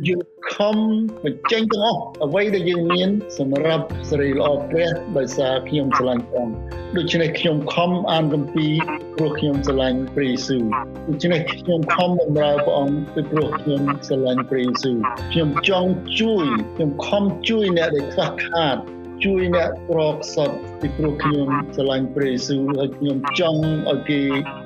[0.09, 0.21] យើង
[0.55, 0.77] ខំ
[1.25, 3.09] បញ្ចេញទាំងអស់អ្វីដែលយើងមាន
[3.39, 6.55] សម្រាប់សេរីល្អព្រះដោយសារខ្ញុំស្រឡាញ់ព្រះអង្គ
[6.97, 8.73] ដូច្នេះខ្ញុំខំអានគម្ពីរ
[9.17, 10.65] ព្រោះខ្ញុំស្រឡាញ់ព្រះយេស៊ូវ
[11.09, 14.97] ដូច្នេះខ្ញុំខំបម្រើព្រះអង្គពីព្រោះខ្ញុំស្រឡាញ់ព្រះយេស៊ូវ
[15.33, 18.77] ខ្ញុំចង់ជួយខ្ញុំខំជួយអ្នកដែលខ្វះខាត
[19.25, 24.21] ជួយអ្នកក្រខ្សត់ពីព្រោះខ្ញុំស្រឡាញ់ព្រះយេស៊ូវហើយខ្ញុំចង់ឲ្យគេ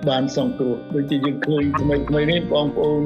[0.09, 3.03] បានសង្គ្រោះដូចជាយើងឃើញថ្មីថ្មីនេះបងប្អូន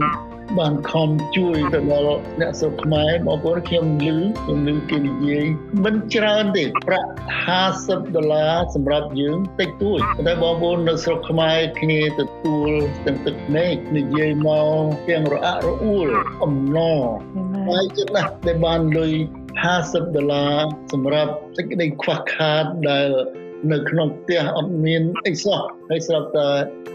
[0.59, 5.47] បានខំជួយទៅដល់អ្នកស្រុកខ្មែរបងប្អូនខ្ញុំលឺខ្ញុំលឺគេនិយាយ
[5.85, 7.11] មិនច្រើនទេប្រាក់
[7.63, 12.71] 50ដុល្លារសម្រាប់យើងតិចតួចតែបងប្អូននៅស្រុកខ្មែរគ្នាទទួល
[13.07, 16.09] ទាំងទឹកភ្នែកនិយាយមកទាំងរអាក់រអួល
[16.45, 17.03] អំណរ
[17.69, 19.13] ហើយចិត្តណាស់ដែលបានលុយ
[19.61, 20.57] 50ដុល្លារ
[20.93, 23.09] សម្រាប់សេចក្តីខ្វះខាតដែល
[23.73, 25.61] នៅក្នុងផ្ទះអត់មានអីសោះ
[25.91, 26.49] ហើយស្រាប់តែ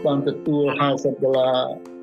[0.04, 0.62] បានទទួល
[0.94, 1.58] 50ដុល្លារ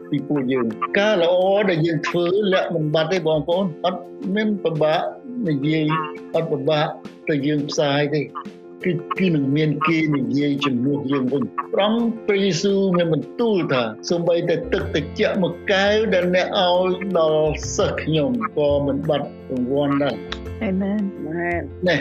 [0.10, 0.68] ពីពួកយើង
[1.00, 1.36] ការល្អ
[1.70, 4.02] ដែលយើងធ្វើលក្ខមិនបាត់ទេបងប្អូនអត់
[4.36, 5.02] មានពិបាក
[5.50, 5.86] និយាយ
[6.36, 6.88] អត់ពិបាក
[7.30, 8.22] ទៅយើងផ្សាយទេ
[8.84, 11.94] គឺគឺនឹងមានគេនិយាយជំនួសយើងវិញប្រង
[12.28, 20.16] ព្រះយេស៊ូវមានបន្ទូលថាសូម្បីតែទឹកត្រជាក់មួយកែវដែលអ្នកឲ្យដល់សិស្សខ្ញុំក៏មិនបាត់រង្វាន់ដែរ
[20.64, 21.02] អាមែន
[21.88, 22.00] នេះ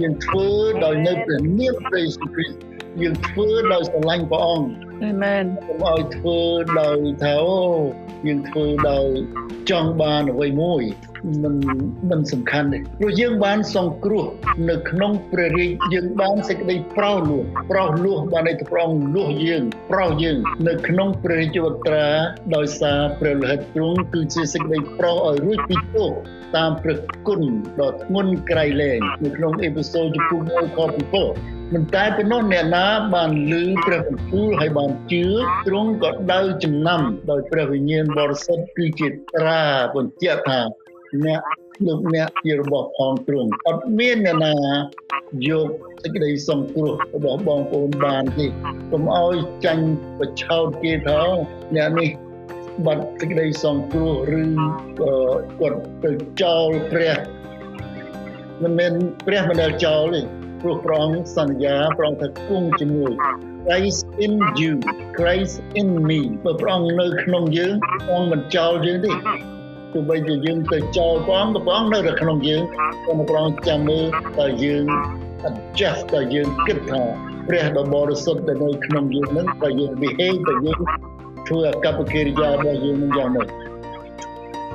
[0.00, 0.46] យើងធ្វើ
[0.84, 2.58] ដោយនៅព្រះនាមព្រះយេស៊ូវគ្រីស្ទ
[3.02, 4.68] យើងធ្វើដោយស្រឡាញ់ព្រះអង្គ
[5.04, 6.38] អាមែនកុំឲ្យធ្វើ
[6.80, 7.60] ដោយថាអូ
[8.26, 9.08] យើងធ្វើដោយ
[9.70, 10.82] ចង់បានអ្វីមួយ
[11.42, 11.54] មិន
[12.10, 14.24] មិនសំខាន់ទេព្រោះយើងបានសង្គ្រោះ
[14.70, 22.06] នៅក្នុងព្រះរាជយើងបានសេចក្តីប្រោសលោះប្រោសលោះបានឲ្យព្រះអង្គលោះយើងប្រោសយើងនៅក្នុងព្រះរាជវត្រា
[22.56, 26.10] ដោយសារព្រះលោហិតទ្រង់គឺជាសេចក្តីប្រោសឲ្យរួចពីទោស
[26.56, 27.42] តាមព្រះគុណ
[27.80, 35.24] ដ៏ធ្ងន់ក្រៃលែងនៅក្នុងអេពីសូតចំពោះ1ខ7មិនតែប៉ុណ្ណោះអ្នកណាបានលឺព្រះបន្ទូលហើយបានជឿ
[35.66, 39.62] ទ្រង់ក៏ដៅចំណាំដោយព្រះវិញ្ញាណបរិសុទ្ធគឺជាត្រា
[39.94, 40.60] បញ្ជាក់ថា
[41.26, 41.40] អ្នក
[41.86, 44.54] លោកអ្នកជារបស់ផងទ្រង់អត់មានអ្នកណា
[45.48, 45.68] យក
[46.02, 48.46] សេចក្តីសង្គ្រោះរបស់បងប្អូនបានទេ
[48.92, 49.86] កុំឲ្យចាញ់
[50.18, 51.20] បឆោតគេថា
[51.76, 52.10] អ្នកនេះ
[52.86, 54.42] បាត់សេចក្តីសង្គ្រោះឬ
[55.60, 56.10] គាត់ទៅ
[56.42, 57.16] ចោលព្រះ
[58.62, 58.92] មិនមែន
[59.26, 60.20] ព្រះមិនដែលចោលទេ
[60.62, 63.12] ព្រោះព្រះអង្គសន្យាព្រះអង្គថាគង់ជាមួយ
[63.66, 64.72] Christ in you
[65.18, 69.12] Christ in me បើព្រះអង្គនៅក្នុងយើងព្រះអង្គមិនចោលយើងទេ
[69.92, 72.62] ទោះបីជាយើងទៅចោលព្រះអង្គក៏ព្រះអង្គនៅតែក្នុងយើង
[73.06, 74.04] ក៏ព្រះអង្គចាំមើល
[74.40, 74.84] តើយើង
[75.48, 77.02] adjust តើយើងគិតថា
[77.48, 80.80] ព្រះដ៏បរិសុទ្ធដែលនៅក្នុងយើងនឹងតើយើង behave តើយើង
[81.48, 83.48] ធ្វើអកប្បកិរិយារបស់យើងនឹងយ៉ាងម៉េច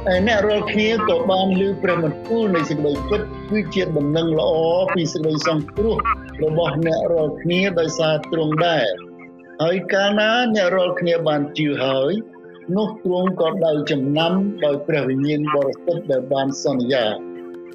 [0.08, 4.51] ហើយអ្នករាល់គ្នាក៏បានលើព្រះបន្ទូលនៃសេចក្តីពិតគឺជាដំណឹងល្អ
[4.93, 5.97] ពីសេចក្តីសង្គ្រោះ
[6.43, 8.86] របស់អ្នករាល់គ្នាដោយសារទ្រង់ដែរ
[9.63, 12.12] ហើយកាលណាអ្នករាល់គ្នាបានជឿហើយ
[12.73, 14.34] នោះទ្រង់ក៏ដៅចំណាំ
[14.65, 17.06] ដោយព្រះវិញ្ញាណបរិសុទ្ធដែលបានសន្យា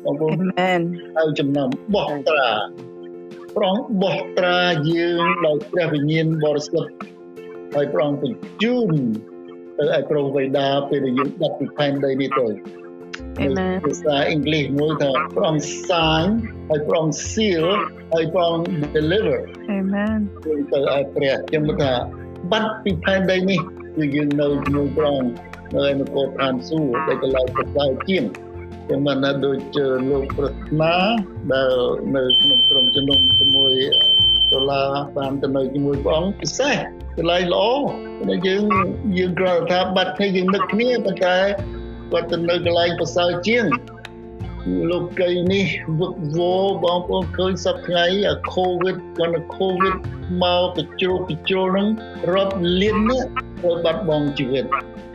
[0.05, 0.81] បងប្អូនមែន
[1.18, 2.50] ដៅចំណាំបោះត្រា
[3.57, 4.59] ប្រងបោះត្រា
[4.90, 6.92] យើងដោយព្រះវិញ្ញាណបរិសុទ្ធ
[7.74, 8.94] ហើយប្រងបញ្ជូន
[9.79, 12.46] ទៅឲ្យប្រុសវេដាពេលដែលយើងដាក់ពីផែនដីនេះទៅ
[13.40, 15.55] អេមែនភាសាអង់គ្លេសមួយថាប្រង
[15.88, 16.29] sign
[16.68, 17.66] ហើយប្រង seal
[18.12, 18.57] ហើយប្រង
[18.94, 20.18] deliver អេមែន
[20.72, 21.92] ទៅឲ្យព្រះខ្ញុំថា
[22.53, 23.61] បាត់ពីផែនដីនេះ
[24.00, 25.22] គឺយើងនៅជាមួយប្រង
[25.74, 28.24] នៅឯនគរឋានសួគ៌ដែលកន្លែងប្រសើរជាង
[28.84, 29.78] ខ្ញុំមិនថាដូច
[30.10, 30.94] លោកប្រាថ្នា
[31.52, 31.70] ដែល
[32.14, 33.72] នៅក្នុងក្រុមជំនុំជាមួយ
[34.52, 36.76] ដុល្លារបានទៅនៅជាមួយព្រះអង្គពិសេស
[37.16, 37.64] កន្លែងល្អ
[38.28, 38.64] តែយើង
[39.18, 41.36] យើងគ្រាន់តែថាបាត់គ្នាយើងនឹកគ្នាប៉ុន្តែ
[42.12, 43.64] គាត់ទៅនៅកន្លែងប្រសើរជាង
[44.90, 45.66] លោកកៃនេះ
[45.98, 49.94] វឹកវរបងប្អូនឃើញសប្ថ្ងៃអាកូវីដគាត់នៅកូវីដ
[50.42, 50.44] ម
[50.76, 51.88] កកជ្រុលកជ្រុលហ្នឹង
[52.32, 53.22] រាប់លាននេះ
[53.62, 54.64] ត្រូវបាត់បង់ជីវិត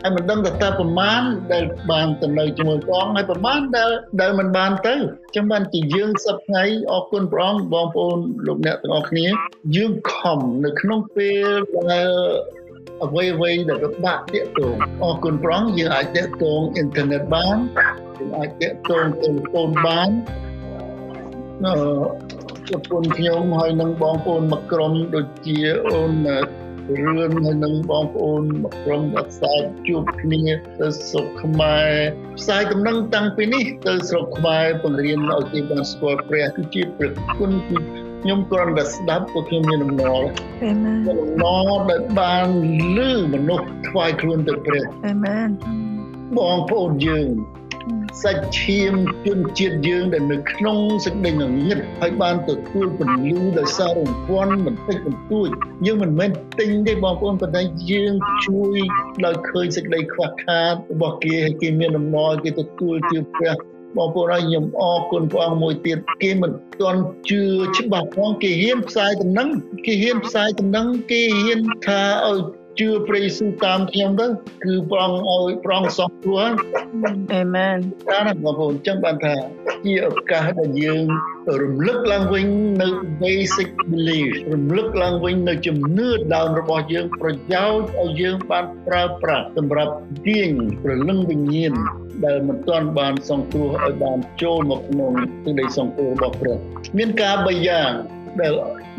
[0.01, 1.21] ហើយមិនដឹងថាតើប្រមាណ
[1.53, 3.89] ដែលបានទៅនៅជាមួយព្រះអង្គហើយប្រមាណដែល
[4.21, 4.95] ដែលមិនបានទៅ
[5.35, 9.25] ចឹងបានជាយើងសប្ថ្ងៃអរគុណព្រះអង្គបងប្អូនលោកអ្នកទាំងអស់គ្នា
[9.75, 11.49] យើងខំនៅក្នុងពេល
[11.91, 12.09] ដែល
[13.03, 17.57] អ្វីអ្វីដែលពិបាកតាក់ទងអរគុណប្រងយើងអាចតាក់ទងអ៊ីនធឺណិតបាន
[18.17, 20.09] យើងអាចតាក់ទងទូរស័ព្ទបាន
[21.63, 21.75] អឺ
[22.67, 26.11] ប្រពន្ធខ្ញុំហើយនឹងបងប្អូនមកក្រុមដូចជាអូន
[26.93, 30.43] រឿនហើយនឹងបងប្អូនមកក្រុមអក្សរជួបគ្នា
[30.79, 31.91] ទៅស្រុកខ្មែរ
[32.39, 37.77] ផ្សាយដំណឹងតាំងពីនេះទៅស្រុកខ្មែរបង្រៀនឲ្យគេបានស្គាល់ព្រះគឺជាព្រះគុណគឺ
[38.21, 40.23] ខ្ញុំគ្រាន់តែស្ដាប់ពួកខ្ញុំមានដំណរ
[40.63, 42.47] អាមែនដំណរដែលបាន
[42.97, 45.49] លឺមនុស្សថ្វាយខ្លួនទៅព្រះអាមែន
[46.37, 47.29] បងប្អូនយើង
[48.23, 48.93] សាច់ឈាម
[49.25, 51.35] ជនជាតិយើងដែលនៅក្នុងសេចក្តីង
[51.67, 55.49] ងឹតហើយបានទទួលពន្លឺដោយសាររង្វាន់បន្តិចបន្តួច
[55.85, 58.13] យើងមិនមែនទិញទេបងប្អូនប៉ុន្តែយើង
[58.45, 58.77] ជួយ
[59.25, 63.55] ដោយឃើញសេចក្តីខ្វះខាតរបស់គេហើយគេមានដំណរគេទទួលជាព្រះ
[63.97, 66.51] បងប្អូនហើយខ្ញុំអរគុណព្រះអង្គមួយទៀតគេមិន
[66.81, 67.41] ទាន់ជឿ
[67.77, 69.49] ច្បាស់ផងគេហ៊ានផ្សាយដំណឹង
[69.85, 72.39] គេហ៊ានផ្សាយដំណឹងគេហ៊ានថាឲ្យ
[72.79, 74.27] ជឿព្រះយេស៊ូវតាមខ្ញុំទៅ
[74.63, 76.39] គឺព្រះអង្គឲ្យព្រះអង្គសងគ្រោះ
[77.35, 77.77] អេមែន
[78.09, 79.35] តាមណាបងប្អូនចឹងបានថា
[79.85, 81.03] ជាឱកាសដែលយើង
[81.61, 82.45] រំលឹកឡើងវិញ
[82.81, 82.87] នៅ
[83.23, 89.93] basic belief រំលឹកឡើងវិញនៅជំនឿដើមរបស់យើងប្រយោជន៍ឲ្យយើងបានប្រើប្រាស់សម្រាប់
[90.27, 90.49] ទាញ
[90.83, 91.73] ព្រលឹងវិញ្ញាណ
[92.25, 95.11] ដែលមិនទាន់បានសង្គ្រោះឲ្យបានចូលមកក្នុង
[95.45, 96.57] ទិសដៅសង្គ្រោះរបស់ព្រះ
[96.97, 97.91] មានការបីយ៉ាង
[98.41, 98.53] ដែល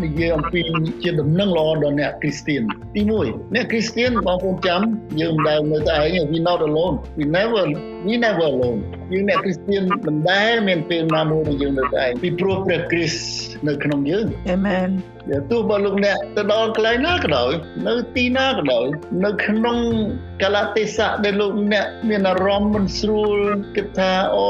[0.05, 0.61] និយាយអំពី
[1.03, 2.63] ជាដំណឹងល្អដល់អ្នកគ្រីស្ទៀន
[2.95, 4.81] ទី1អ្នកគ្រីស្ទៀនបងប្អូនចាំ
[5.21, 7.63] យើងមិនដែលនៅតែឯង we not alone we never
[8.07, 8.81] we never alone
[9.13, 13.23] យើងអ្នកគ្រីស្ទៀនមិនដែលមានពេលណាមួយដែលយើងនៅតែឯងពីព្រោះព្រះគ្រីស្ទ
[13.69, 14.89] នៅក្នុងយើងអេមែន
[15.51, 17.53] ទោះបើលោកអ្នកទៅដល់កន្លែងណាក៏ដោយ
[17.87, 18.87] នៅទីណាក៏ដោយ
[19.25, 19.79] នៅក្នុង
[20.43, 23.39] កលៈទេសៈដែលលោកអ្នកមានអារម្មណ៍មិនស្រួល
[23.77, 24.47] គិតថាអូ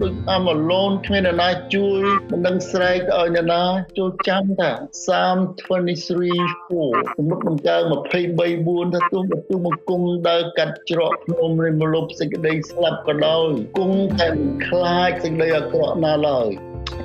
[0.00, 3.62] ដូច I'm alone គ្មានអ្នកណាជួយមិនដឹងស្រែកឲ្យអ្នកណា
[3.98, 4.70] ចូលចាំថា
[5.02, 16.48] Psalm 23:4ទំនុកដំកើង23:4ថាទោះបើទូបង្គំដើរកាត់ច្រកភ្នំរិមលប់សេចក្តីស្លាប់ក៏ដោយគង់តែមិនខ្លាចសេចក្តីអាក្រក់ណាឡើយ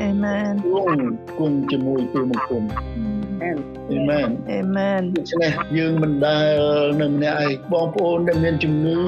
[0.02, 1.02] អេមែនគង់
[1.40, 3.56] គង់ជាមួយទូបង្គំអា មែន
[3.92, 6.58] អេមែនដូច្នេះយើងមិនដែល
[7.02, 9.02] នៅម្នាក់ឯងបងប្អូនដែលមានជំងឺ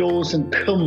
[0.00, 0.80] ចូលសង្ឃឹម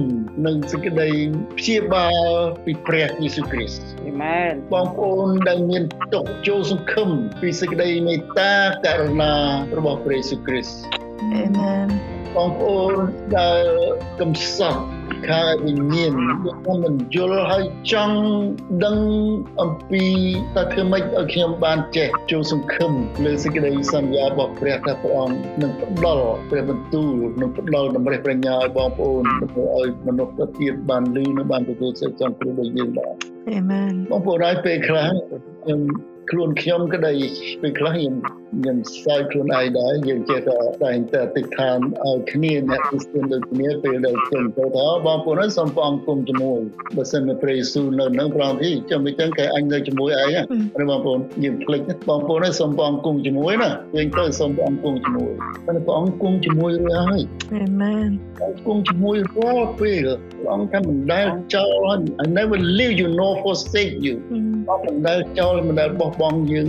[0.46, 1.10] នឹងសេចក្តី
[1.58, 2.26] ព្យាបាល
[2.66, 4.54] ពីព្រះយេស៊ូវគ្រីស្ទ Amen.
[4.74, 7.10] បងប្អូនដែលមានទុកចូលសង្ឃឹម
[7.42, 8.54] ពីសេចក្តីមេត្តា
[8.86, 9.34] ករុណា
[9.78, 10.78] របស់ព្រះយេស៊ូវគ្រីស្ទ
[11.34, 11.88] អេមែន
[12.36, 12.96] បងប្អូន
[13.38, 13.66] ដែល
[14.20, 14.82] កំសត់
[15.30, 16.12] ខាងវិញ្ញាណ
[16.42, 18.18] ខ្ញុំមិនយល់ហើយចង់
[18.86, 18.98] ដឹង
[19.62, 20.06] អំពី
[20.56, 22.92] តើធ្វើម៉េចឲ្យខ្ញុំបានចេះចូលសង្ឃឹម
[23.26, 33.14] លើសេចក្តីសន្យារបស់ព្រះថាព្រះអង្គនឹងផ្ដល់ព្រះបន្ទូលនឹងផ្ដល់តម្រេះប្រាជ្ញាឲ្យបងប្អូនដើម្បីឲ្យមនុស្សទៅទៀតបានលឺនិងបានទទួលសេចក្តីសង្គ្រោះដូចយើងបាន
[33.50, 35.10] អេមែនបងប្អូនហើយពេលខ្លះ
[35.64, 35.80] ខ្ញុំ
[36.30, 37.14] ខ្លួនខ្ញុំក្តី
[37.62, 38.16] ពេលខ្លះខ្ញុំ
[38.54, 46.60] ខ្ញុំសើចខ្លួនឯងដែរយើងចេះតែតែងតែតិដ្ឋានឲ្យគ្នាអ្នកគ្រីស្ទានដូចគ្នាពេលដែលខ្ញុំទៅថាបងប្អូនហើយសូមព្រះអង្គគុំជាមួយ
[46.96, 55.32] បើសិនជាព្រះយេស៊ូវនៅនឹងប្រងទីចាំមិនចឹងគេអញនៅជាមួយឯងណាបងប្អូនយើងភ្លេចបងប្អូនហើយសូមព្រះអង្គគុំជាមួយណាវិញទៅសូមព្រះអង្គគុំជាមួយ
[55.66, 57.22] តែព្រះអង្គគុំជាមួយរួចហើយ
[57.54, 58.10] អេមែន
[58.44, 60.08] អង្គគុំជាមួយរាល់ពេល
[60.38, 64.16] ព្រះអង្គថាមិនដែលចោលហើយ I never leave you nor forsake you
[64.70, 66.68] អត់មិនដែលចោលមិនដែលបោះបង់យើង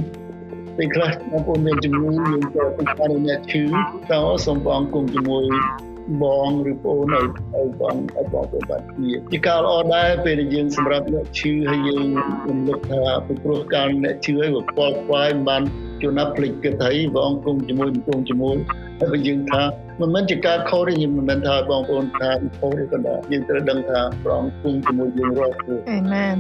[0.77, 3.63] ពេលខ្លះបងប្អូនមានជំងឺយើងចូលទៅខាងអ្នកឈឺ
[4.13, 5.45] តើសូមបងគុំជាមួយ
[6.23, 12.07] បងឬបងឲ្យឲ្យបងឲ្យបងទៅបាត់គ្នាជាការល្អដែរពេលដែលយើងសម្រាប់អ្នកឈឺហើយយើង
[12.49, 14.59] រំលឹកថាពីព្រោះការអ្នកឈឺឲ្យប
[14.91, 15.63] កខ្វាយមិនបាន
[16.03, 18.57] ជួនណាភ្លេចគិតហើយបងគុំជាមួយគុំជាមួយ
[18.99, 19.63] ហើយបើយើងថា
[20.01, 26.37] មិនមែនជាការខុសទេយើងមិនមែនថាបងប្អូនថាខុសទេក៏ដែរយើងត្រូវដឹងថាប្រងគុំជាមួយយើងរាល់ពេលអេមែន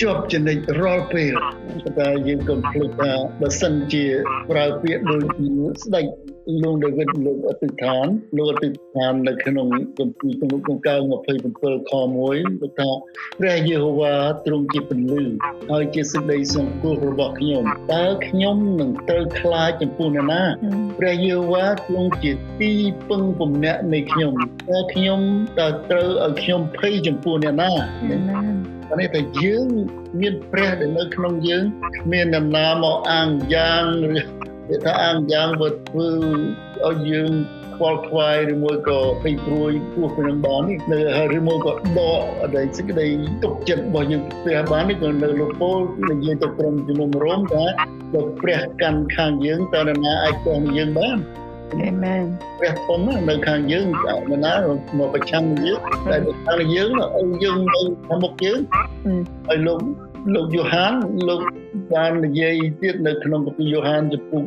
[0.00, 1.34] ជាប់ចំណិចរាល់ពេល
[1.98, 4.04] តែយើងកុំភ្លេចថាបើសិនជា
[4.50, 5.48] ប្រើពាក្យដូចជា
[5.82, 6.06] ស្ដេច
[6.62, 8.06] លោកដាវីតលោកអធិដ្ឋាន
[8.36, 9.66] លោកអធិដ្ឋាននៅក្នុង
[9.98, 12.88] គម្ពីរទំនុកកង្កើង27ខ1លោកថា
[13.40, 14.14] ព្រះយេហូវ៉ា
[14.46, 15.24] ទ្រង់ជាពន្លឺ
[15.70, 20.42] ហើយជាសេចក្តីសង្គ្រោះរបស់ខ្ញុំតើខ្ញុំនឹងត្រូវខ្លាចចំពោះអ្នកណា
[20.98, 22.72] ព្រះយេហូវ៉ាទ្រង់ជាទី
[23.08, 24.32] ពឹងពំនាក់នៃខ្ញុំ
[24.70, 25.20] តើខ្ញុំ
[25.58, 27.70] តើត្រូវឲ្យខ្ញុំភ័យចំពោះអ្នកណា
[28.10, 29.68] អេមែ នអានេះតែយើង
[30.20, 31.64] មានព្រះដែលនៅក្នុងយើង
[31.98, 33.82] គ្មាននរណាមកអាងយ៉ាង
[34.16, 34.18] ឬ
[34.68, 36.08] គេថាអាងយ៉ាងបើធ្វើ
[36.86, 37.32] ឲ្យយើង
[37.76, 43.06] ខ្វល់ខ្វាយឬមួយក៏ភ័យព្រួយពោះពីនឹងបាននេះនៅហើយឬមួយក៏ដកអីសេចក្តី
[43.42, 45.78] ទុកចិត្តរបស់យើងព្រះបាននេះក៏នៅលោកពល
[46.10, 47.66] និយាយទៅក្រុមជំនុំរំថា
[48.12, 51.18] បើព្រះកាន់ខាងយើងតើនរណាអាចគាំយើងបាន
[51.78, 52.24] អេមែន
[52.58, 54.54] ព្រះធំនៅខាងយើងតើនរណា
[54.98, 55.80] មកប្រឆាំងយើង
[56.10, 58.58] តែខាងយើងឲ្យយើងនៅខាងមុខយើង
[59.48, 59.80] ហើយលោក
[60.34, 60.92] លោកយូហាន
[61.28, 61.40] លោក
[61.92, 64.42] បាននិយាយទៀតនៅក្នុងគម្ពីរយូហានចំពុក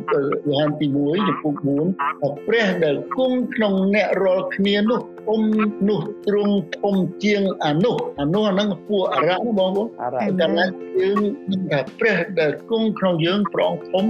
[0.46, 1.54] យូហានទី1ចំពុក
[1.86, 5.42] 4ថាព្រះដែលគង់ក្នុងអ្នករាល់គ្នានោះអ៊ំ
[5.88, 10.32] នោះទ្រង់ធំជាងអានោះអានោះអាហ្នឹងពួកអរៈណាបងប្អូន Alright.
[10.40, 10.64] តែតែ
[11.00, 11.18] យើង
[11.50, 14.04] នឹងថាព្រះដែលគង់ក្នុងយើងប្រងធំ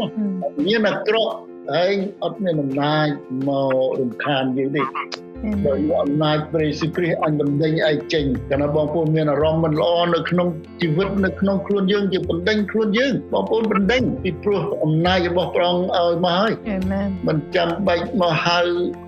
[0.66, 1.34] មានអាក្រក់
[1.72, 3.08] ហើយអត់មានអំណាច
[3.48, 5.33] មករំខានយើងទេអេមែ
[5.66, 10.48] ដោយនអំណាចព្រះយេស៊ូវគ្រីស្ទអញបណ្ដេញឯងចេញកាលណាបងប្អូនមានអារម្មណ៍មិនល្អនៅក្នុង
[10.82, 18.60] ជីវិតនៅក្នុងខ្លួនយើងយើងបណ្ដេញខ្លួនយើងបងប្អូនបណ្ដេញពីព្រោះអំណាចរបស់ព្រះអង្គឲ្យមកហើយអេមែនមិនចាំបាច់មកហៅ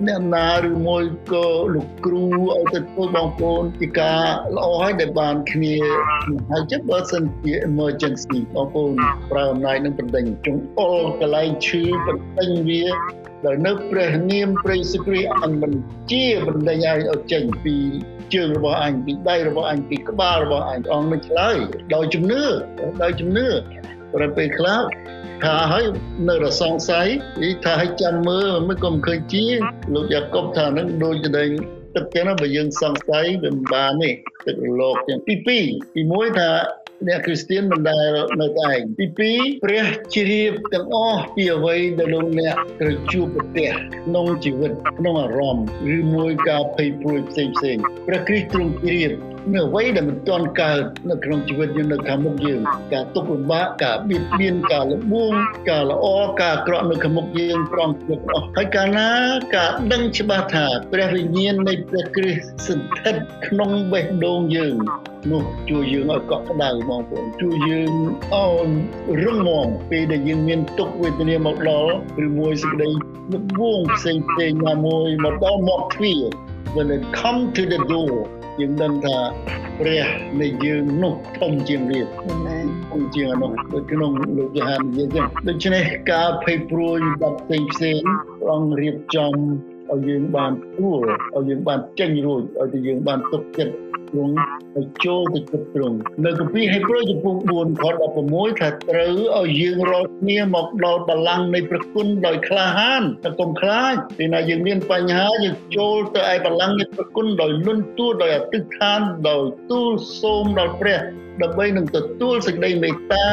[0.07, 4.23] អ្នកណាឬមួយក៏លោកគ្រូឲ្យទៅធ្វើបងប្អូនជាការ
[4.57, 5.77] ល្អហើយដែលបានគ្នា
[6.51, 8.93] ហើយចិត្តបើសិនជា emergency បងប្អូន
[9.31, 12.85] ប្រើអំណាចនឹងបណ្ដេញចង្អុលកន្លែងឈឺបណ្ដេញវា
[13.45, 15.73] ដោយនៅព្រះនាមព្រះយេស៊ូវគ្រីស្ទអញមិន
[16.13, 17.77] ជាបណ្ដេញឲ្យឲ្យចេញពី
[18.35, 21.57] ជើងរបស់អញពីដៃរបស់អញពីក្បាលរបស់អញអង្គនឹងឆ្លើយ
[21.95, 22.45] ដោយជំនឿ
[23.03, 23.47] ដោយជំនឿ
[24.15, 24.81] ប្រពេលខ្លះ
[25.45, 25.85] ថាឲ្យ
[26.29, 27.09] នៅរសង្ស័យ
[27.41, 29.47] ពីថាឲ្យចាំមើលមិនក៏មិនឃើញជា
[29.95, 31.45] លោកយ៉ាកុបថានឹងដូចតែ
[31.97, 34.11] ទឹកចឹងបើយើងសង្ស័យវាមិនបានទេ
[34.47, 35.59] ទឹកលោកចឹងទី2ទី
[36.19, 36.51] 1ថា
[37.09, 38.07] អ្នកគ្រីស្ទានមិនដែល
[38.41, 39.07] នៅតែឯងទី
[39.37, 43.71] 2ព្រះជ្រាបទាំងអស់ពីអ្វីដែលលោកអ្នកត្រូវជួបប្រទះ
[44.07, 49.13] ក្នុងជីវិតក្នុងអារម្មណ៍ឬមួយការភ័យព្រួយផ្សេងផ្សេងព្រះគ្រីស្ទទ្រង់ជ្រាប
[49.55, 52.61] នៅអ្វីដែលមិនទាន់កើតនៅក្នុងជីវិតយើងនៅខាងមុខយើង
[52.93, 55.33] ការទុកលំបាកការបៀតបៀនការលំបួង
[55.71, 56.07] ការល្អ
[56.43, 59.11] ការអាក្រក់នៅខាងមុខយើងប្រងគ្រប់អស់ហើយកាលណា
[59.57, 63.15] ការដឹងច្បាស់ថាព្រះវិញ្ញាណនៃព្រះគ្រីស្ទស្ថិត
[63.47, 64.75] ក្នុងបេះដូងយើង
[65.31, 67.93] នោះជួយយើងឲ្យកក់ក្ដៅបងប្អូនជួយយើង
[68.35, 68.69] ឲ្យ
[69.25, 71.93] រឹងមាំពេលដែលយើងមានទុក្ខវេទនាមកដល់
[72.27, 72.89] ឬមួយសេចក្តី
[73.33, 76.23] លំបួងផ្សេងផ្សេងណាមួយមកដល់មកទ្វារ
[76.77, 78.17] when it come to the door
[78.61, 79.19] យើងដឹងថា
[79.79, 80.05] ព្រះ
[80.41, 88.01] នៃយើងនោះធំជាងវាអាមែនធំជាងនោះនៅក្នុងលោកយូហាននិយាយចឹងដូច្នេះការភ័យព្រួយបាត់ផ្សេងផ្សេង
[88.41, 89.35] ព្រះអង្គរៀបចំ
[89.95, 91.01] ឲ្យយើងបានទួល
[91.37, 93.75] ឲ្យយើងបានចេញរួចឲ្យយើងបានទុកចិត្ត
[94.11, 94.35] ទ្រង់
[94.77, 97.85] ឲ្យចូលទៅគ្រប់ទ្រង់នៅគម្ពីរហេព្រើរចំពោះ4ខ
[98.23, 111.01] 16ថាត្រូវឲ្យយើងរាល់គ្នាមកដល់បល្ល័ង្កនៃព្រះគុណដោយក្លាហានតែកុំខ្លាចពេលណាយើងមានបញ្ហាយើងចូលទៅឯបល្ល័ង្កនៃព្រះគុណដោយលន់ទួដោយអតិថានដោយទូលសូមដល់ព្រះ
[111.43, 113.27] ដើម្បីនឹងទទួលសេចក្តីមេត្តា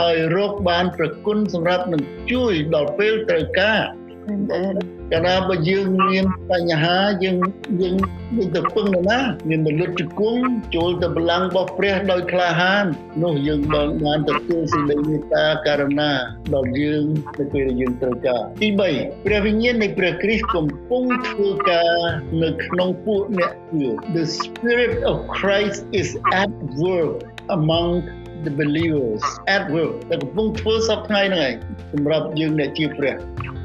[0.00, 3.80] ហើយរកបានប្រគុណសម្រាប់នឹងជួយដល់ពេលត្រូវការ
[4.28, 7.36] កាលណាបើយើងមានបញ្ហាយើង
[7.80, 7.94] យើង
[8.36, 10.42] មានទៅពឹងទៅណាមានទៅលុតជង្គង់
[10.74, 12.84] ចូលទៅបលាំងរបស់ព្រះដោយក្លាហាន
[13.22, 16.12] នោះយើងបានបានទទួលសេចក្តីមេត្តាករណា
[16.54, 17.04] ដល់យើង
[17.38, 21.96] នៅពេលដែលយើងត្រូវការទី3ព្រះវិញ្ញាណនៃព្រះគ្រីស្ទកំពុងធ្វើការ
[22.42, 26.08] នៅក្នុងពួកអ្នកជឿ The spirit of Christ is
[26.42, 26.52] at
[26.84, 27.14] work
[27.58, 27.90] among
[28.46, 29.22] the believers
[29.56, 31.54] at work ដែលកំពុងធ្វើសពថ្ងៃហ្នឹងឯង
[31.92, 33.14] សម្រាប់យើងអ្នកជឿព្រះ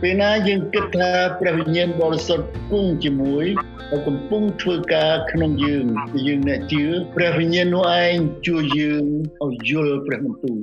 [0.02, 3.46] ពេលណាយើងគិតថាព្រះវិញ្ញាណបរិសុទ្ធគង់ជាមួយ
[3.90, 5.86] ហើយកំពុងធ្វើការក្នុងយើង
[6.28, 6.84] យើងអ្នកជឿ
[7.16, 8.16] ព្រះវិញ្ញាណនោះឯង
[8.48, 9.06] ជួយយើង
[9.46, 10.58] ឲ្យយល់ព្រះបន្ទូល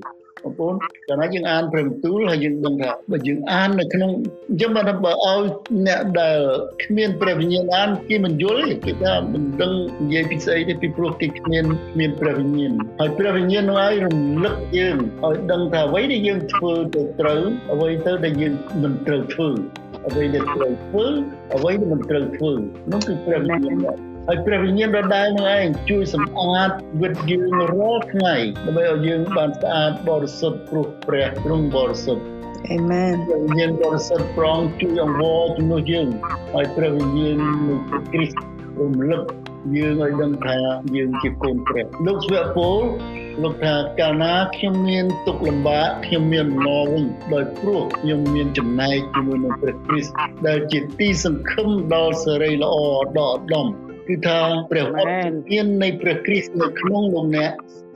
[0.45, 0.75] បងប្អូន
[1.09, 4.11] កាលណាយើងអានព្រះបន្ទូលហើយយើងដឹងថាបើយើងអាននៅក្នុង
[4.51, 5.43] អញ្ចឹងបើបើឲ្យ
[5.87, 6.39] អ្នកដែល
[6.83, 11.65] គ្មានព្រះវិញ្ញាណអានគេមិនយល់ទេគេថាមិនដឹងនិយាយពីស្អីទេពីព្រោះគេគ្មាន
[11.99, 19.51] មានព្រះវិញ្ញាណហើយព្រះវិញ្ញាណនោះឲ្យរំលឹកយើងឲ្យដឹងថាអ្វីដែលយើងធ្វើទៅត្រូវអ្វីទៅដែលយើងមិនត្រូវធ្វើ
[20.07, 21.07] អ្វីដែលត្រូវធ្វើ
[21.55, 22.53] អ្វីដែលមិនត្រូវធ្វើ
[22.93, 32.23] នោះគឺព្រះវិញ្ញាណ ហើយព្រះវិញ្ញាណដដែលនឹងឯងជួយសម្អាតវិតយើងរាល់ថ្ងៃដើម្បីឲ្យយើងបានស្អាតបរិសុទ្ធព្រោះព្រះទ្រង់បរិសុទ្ធ
[32.71, 36.07] អេមែនព្រះវិញ្ញាណបរិសុទ្ធប្រងជួយអង្វរជំនួសយើង
[36.53, 37.37] ហើយព្រះវិញ្ញាណ
[37.69, 38.39] នៃព្រះគ្រីស្ទ
[38.81, 39.23] រំលឹក
[39.77, 40.59] យើងឲ្យដឹងថា
[40.97, 42.81] យើងជាកូនព្រះលោកស្វៈពល
[43.43, 50.15] លោកថាកាលណាខ្ញុំមានទុកលំបាកខ្ញុំមានអំណរវិញដោយព្រោះខ្ញុំមានចំណែកជាមួយនឹងព្រះគ្រីស្ទ
[50.47, 52.77] ដែលជាទីសង្ឃឹមដល់សេរីល្អ
[53.19, 53.69] ដ៏ឧត្តម
[54.09, 54.39] គឺថា
[54.71, 55.11] ព្រះវត្ត
[55.51, 57.51] មាននៃព្រះគ្រីស្ទនៅក្នុងលោកអ្នក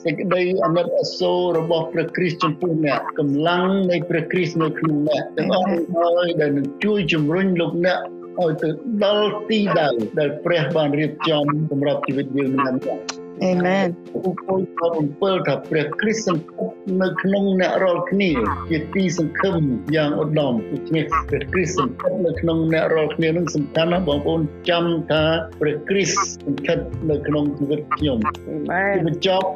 [0.04, 5.66] សេចក្តីអាណិតអាសូររបស់ព្រះគ្រីស្ទចំពោះអ្នកកម្លាំងនៃព្រះគ្រីស្ទនៅក្នុងអ្នកទាំងអស់
[5.96, 7.98] ហើយដែលនឹងជួយជំរុញលោកអ្នក
[8.40, 8.68] ឲ្យទៅ
[9.04, 9.88] ដល់ទីដៅ
[10.18, 16.70] ដែលព្រះបានរៀបចំសម្រាប់ជីវិតយើងម្នាក់ អេមែនពុទ្ធពលក៏បំពេញថាព្រះគ្រីស្ទសង្ឃឹម
[17.02, 18.30] នៅក្នុងអ្នករាល់គ្នា
[18.70, 19.56] ជាទីសង្ឃឹម
[19.96, 25.24] យ៉ាងឧត្តមដូច្នេះព្រះគ្រីស្ទសង្ឃឹមនៅក្នុងអ្នករាល់គ្នានឹងសំខាន់ណាស់បងប្អូនចាំថា
[25.60, 26.78] ព្រះគ្រីស្ទសង្ឃឹម
[27.10, 28.18] នៅក្នុងជីវិតខ្ញុំ
[28.48, 29.48] អេមែនបញ្ចប់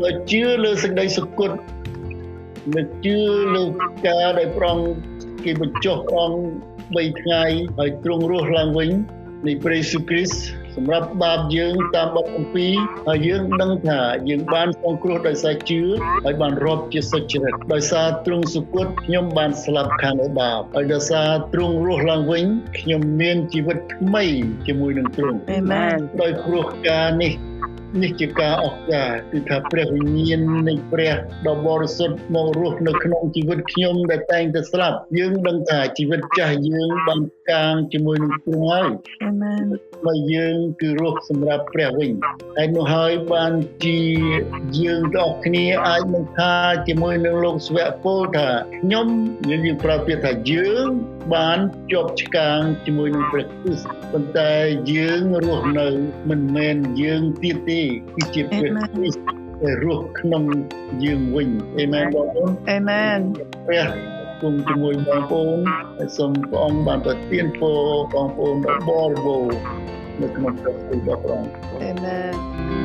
[0.00, 1.50] បើជឿលើសេចក្តីសុគត
[2.74, 3.18] លើជឿ
[3.54, 3.62] លើ
[4.06, 4.78] ការដែលប្រង
[5.44, 6.32] គេបញ្ចុះប្រង
[6.76, 7.42] 3ថ្ងៃ
[7.78, 8.90] ហើយទ្រង់រស់ឡើងវិញ
[9.46, 12.74] នៃព្រះយេស៊ូវគ្រីស្ទ សម្រាប់បាបយើងតាមបទគម្ពីរ
[13.08, 15.80] ហើយយើងដឹងថាយើងបានសង្គ្រោះដោយសារជឿ
[16.24, 22.44] ហើយបានរាប់ជាសុចរិតដោយសារទ្រង់សុគតខ្ញុំបានស្លាប់ខាងបាបហើយដោយសារទ្រង់រស់ឡើងវិញ
[22.78, 24.24] ខ្ញុំមានជីវិតថ្មី
[24.66, 27.32] ជាមួយនឹងទ្រង់អាមែនដោយព្រោះការនេះ
[28.02, 31.14] នេះជាការអស្ចារ្យគឺថាព្រះវិញ្ញាណនៃព្រះ
[31.46, 38.88] ដ៏បរិសុទ្ធមករស់នៅក្នុងជីវិតខ្ញុំដែលតែងតែស្លាប់យើងដឹងថាជីវិតចាស់យើងបានកាងជាមួយនឹងទ្រង់ហើយ
[39.24, 39.64] អាមែន
[40.06, 42.10] មកយើងគឺរស់សម្រាប់ព្រះវិញ
[42.56, 43.52] ហើយនោះហើយបាន
[43.84, 43.98] ជា
[44.78, 46.52] យើងទាំងអស់គ្នាអាចនឹងថា
[46.88, 49.06] ជាមួយនឹងលោកស្វៈពលថាខ្ញុំ
[49.50, 50.88] យើងយើងប្រាប់ទៀតថាយើង
[51.34, 51.58] បាន
[51.90, 54.52] ជាប់ឆ្កាងជាមួយនឹងព្រះគ្រីស្ទប៉ុន្តែ
[54.92, 55.88] យើងរស់នៅ
[56.30, 57.83] មិនមែនយើងទៀតទេ
[58.14, 58.60] គឺជាព្រះ
[58.94, 59.22] គ្រីស្ទ
[59.62, 60.44] ដែលរស់ក្នុង
[61.04, 63.18] យើងវិញអេមែនបងប្អូនអេមែន
[63.66, 63.88] ព្រះ
[64.40, 65.58] គង់ជាមួយបងប្អូន
[65.96, 67.80] ហើយសូមព្រះអង្គបានប្រទានពរ
[68.14, 69.58] បងប្អូនដល់បរិបូរណ៍
[70.20, 71.52] នៅក្នុងព្រះគុណរបស់ព្រះអង្គ
[71.90, 72.83] Amen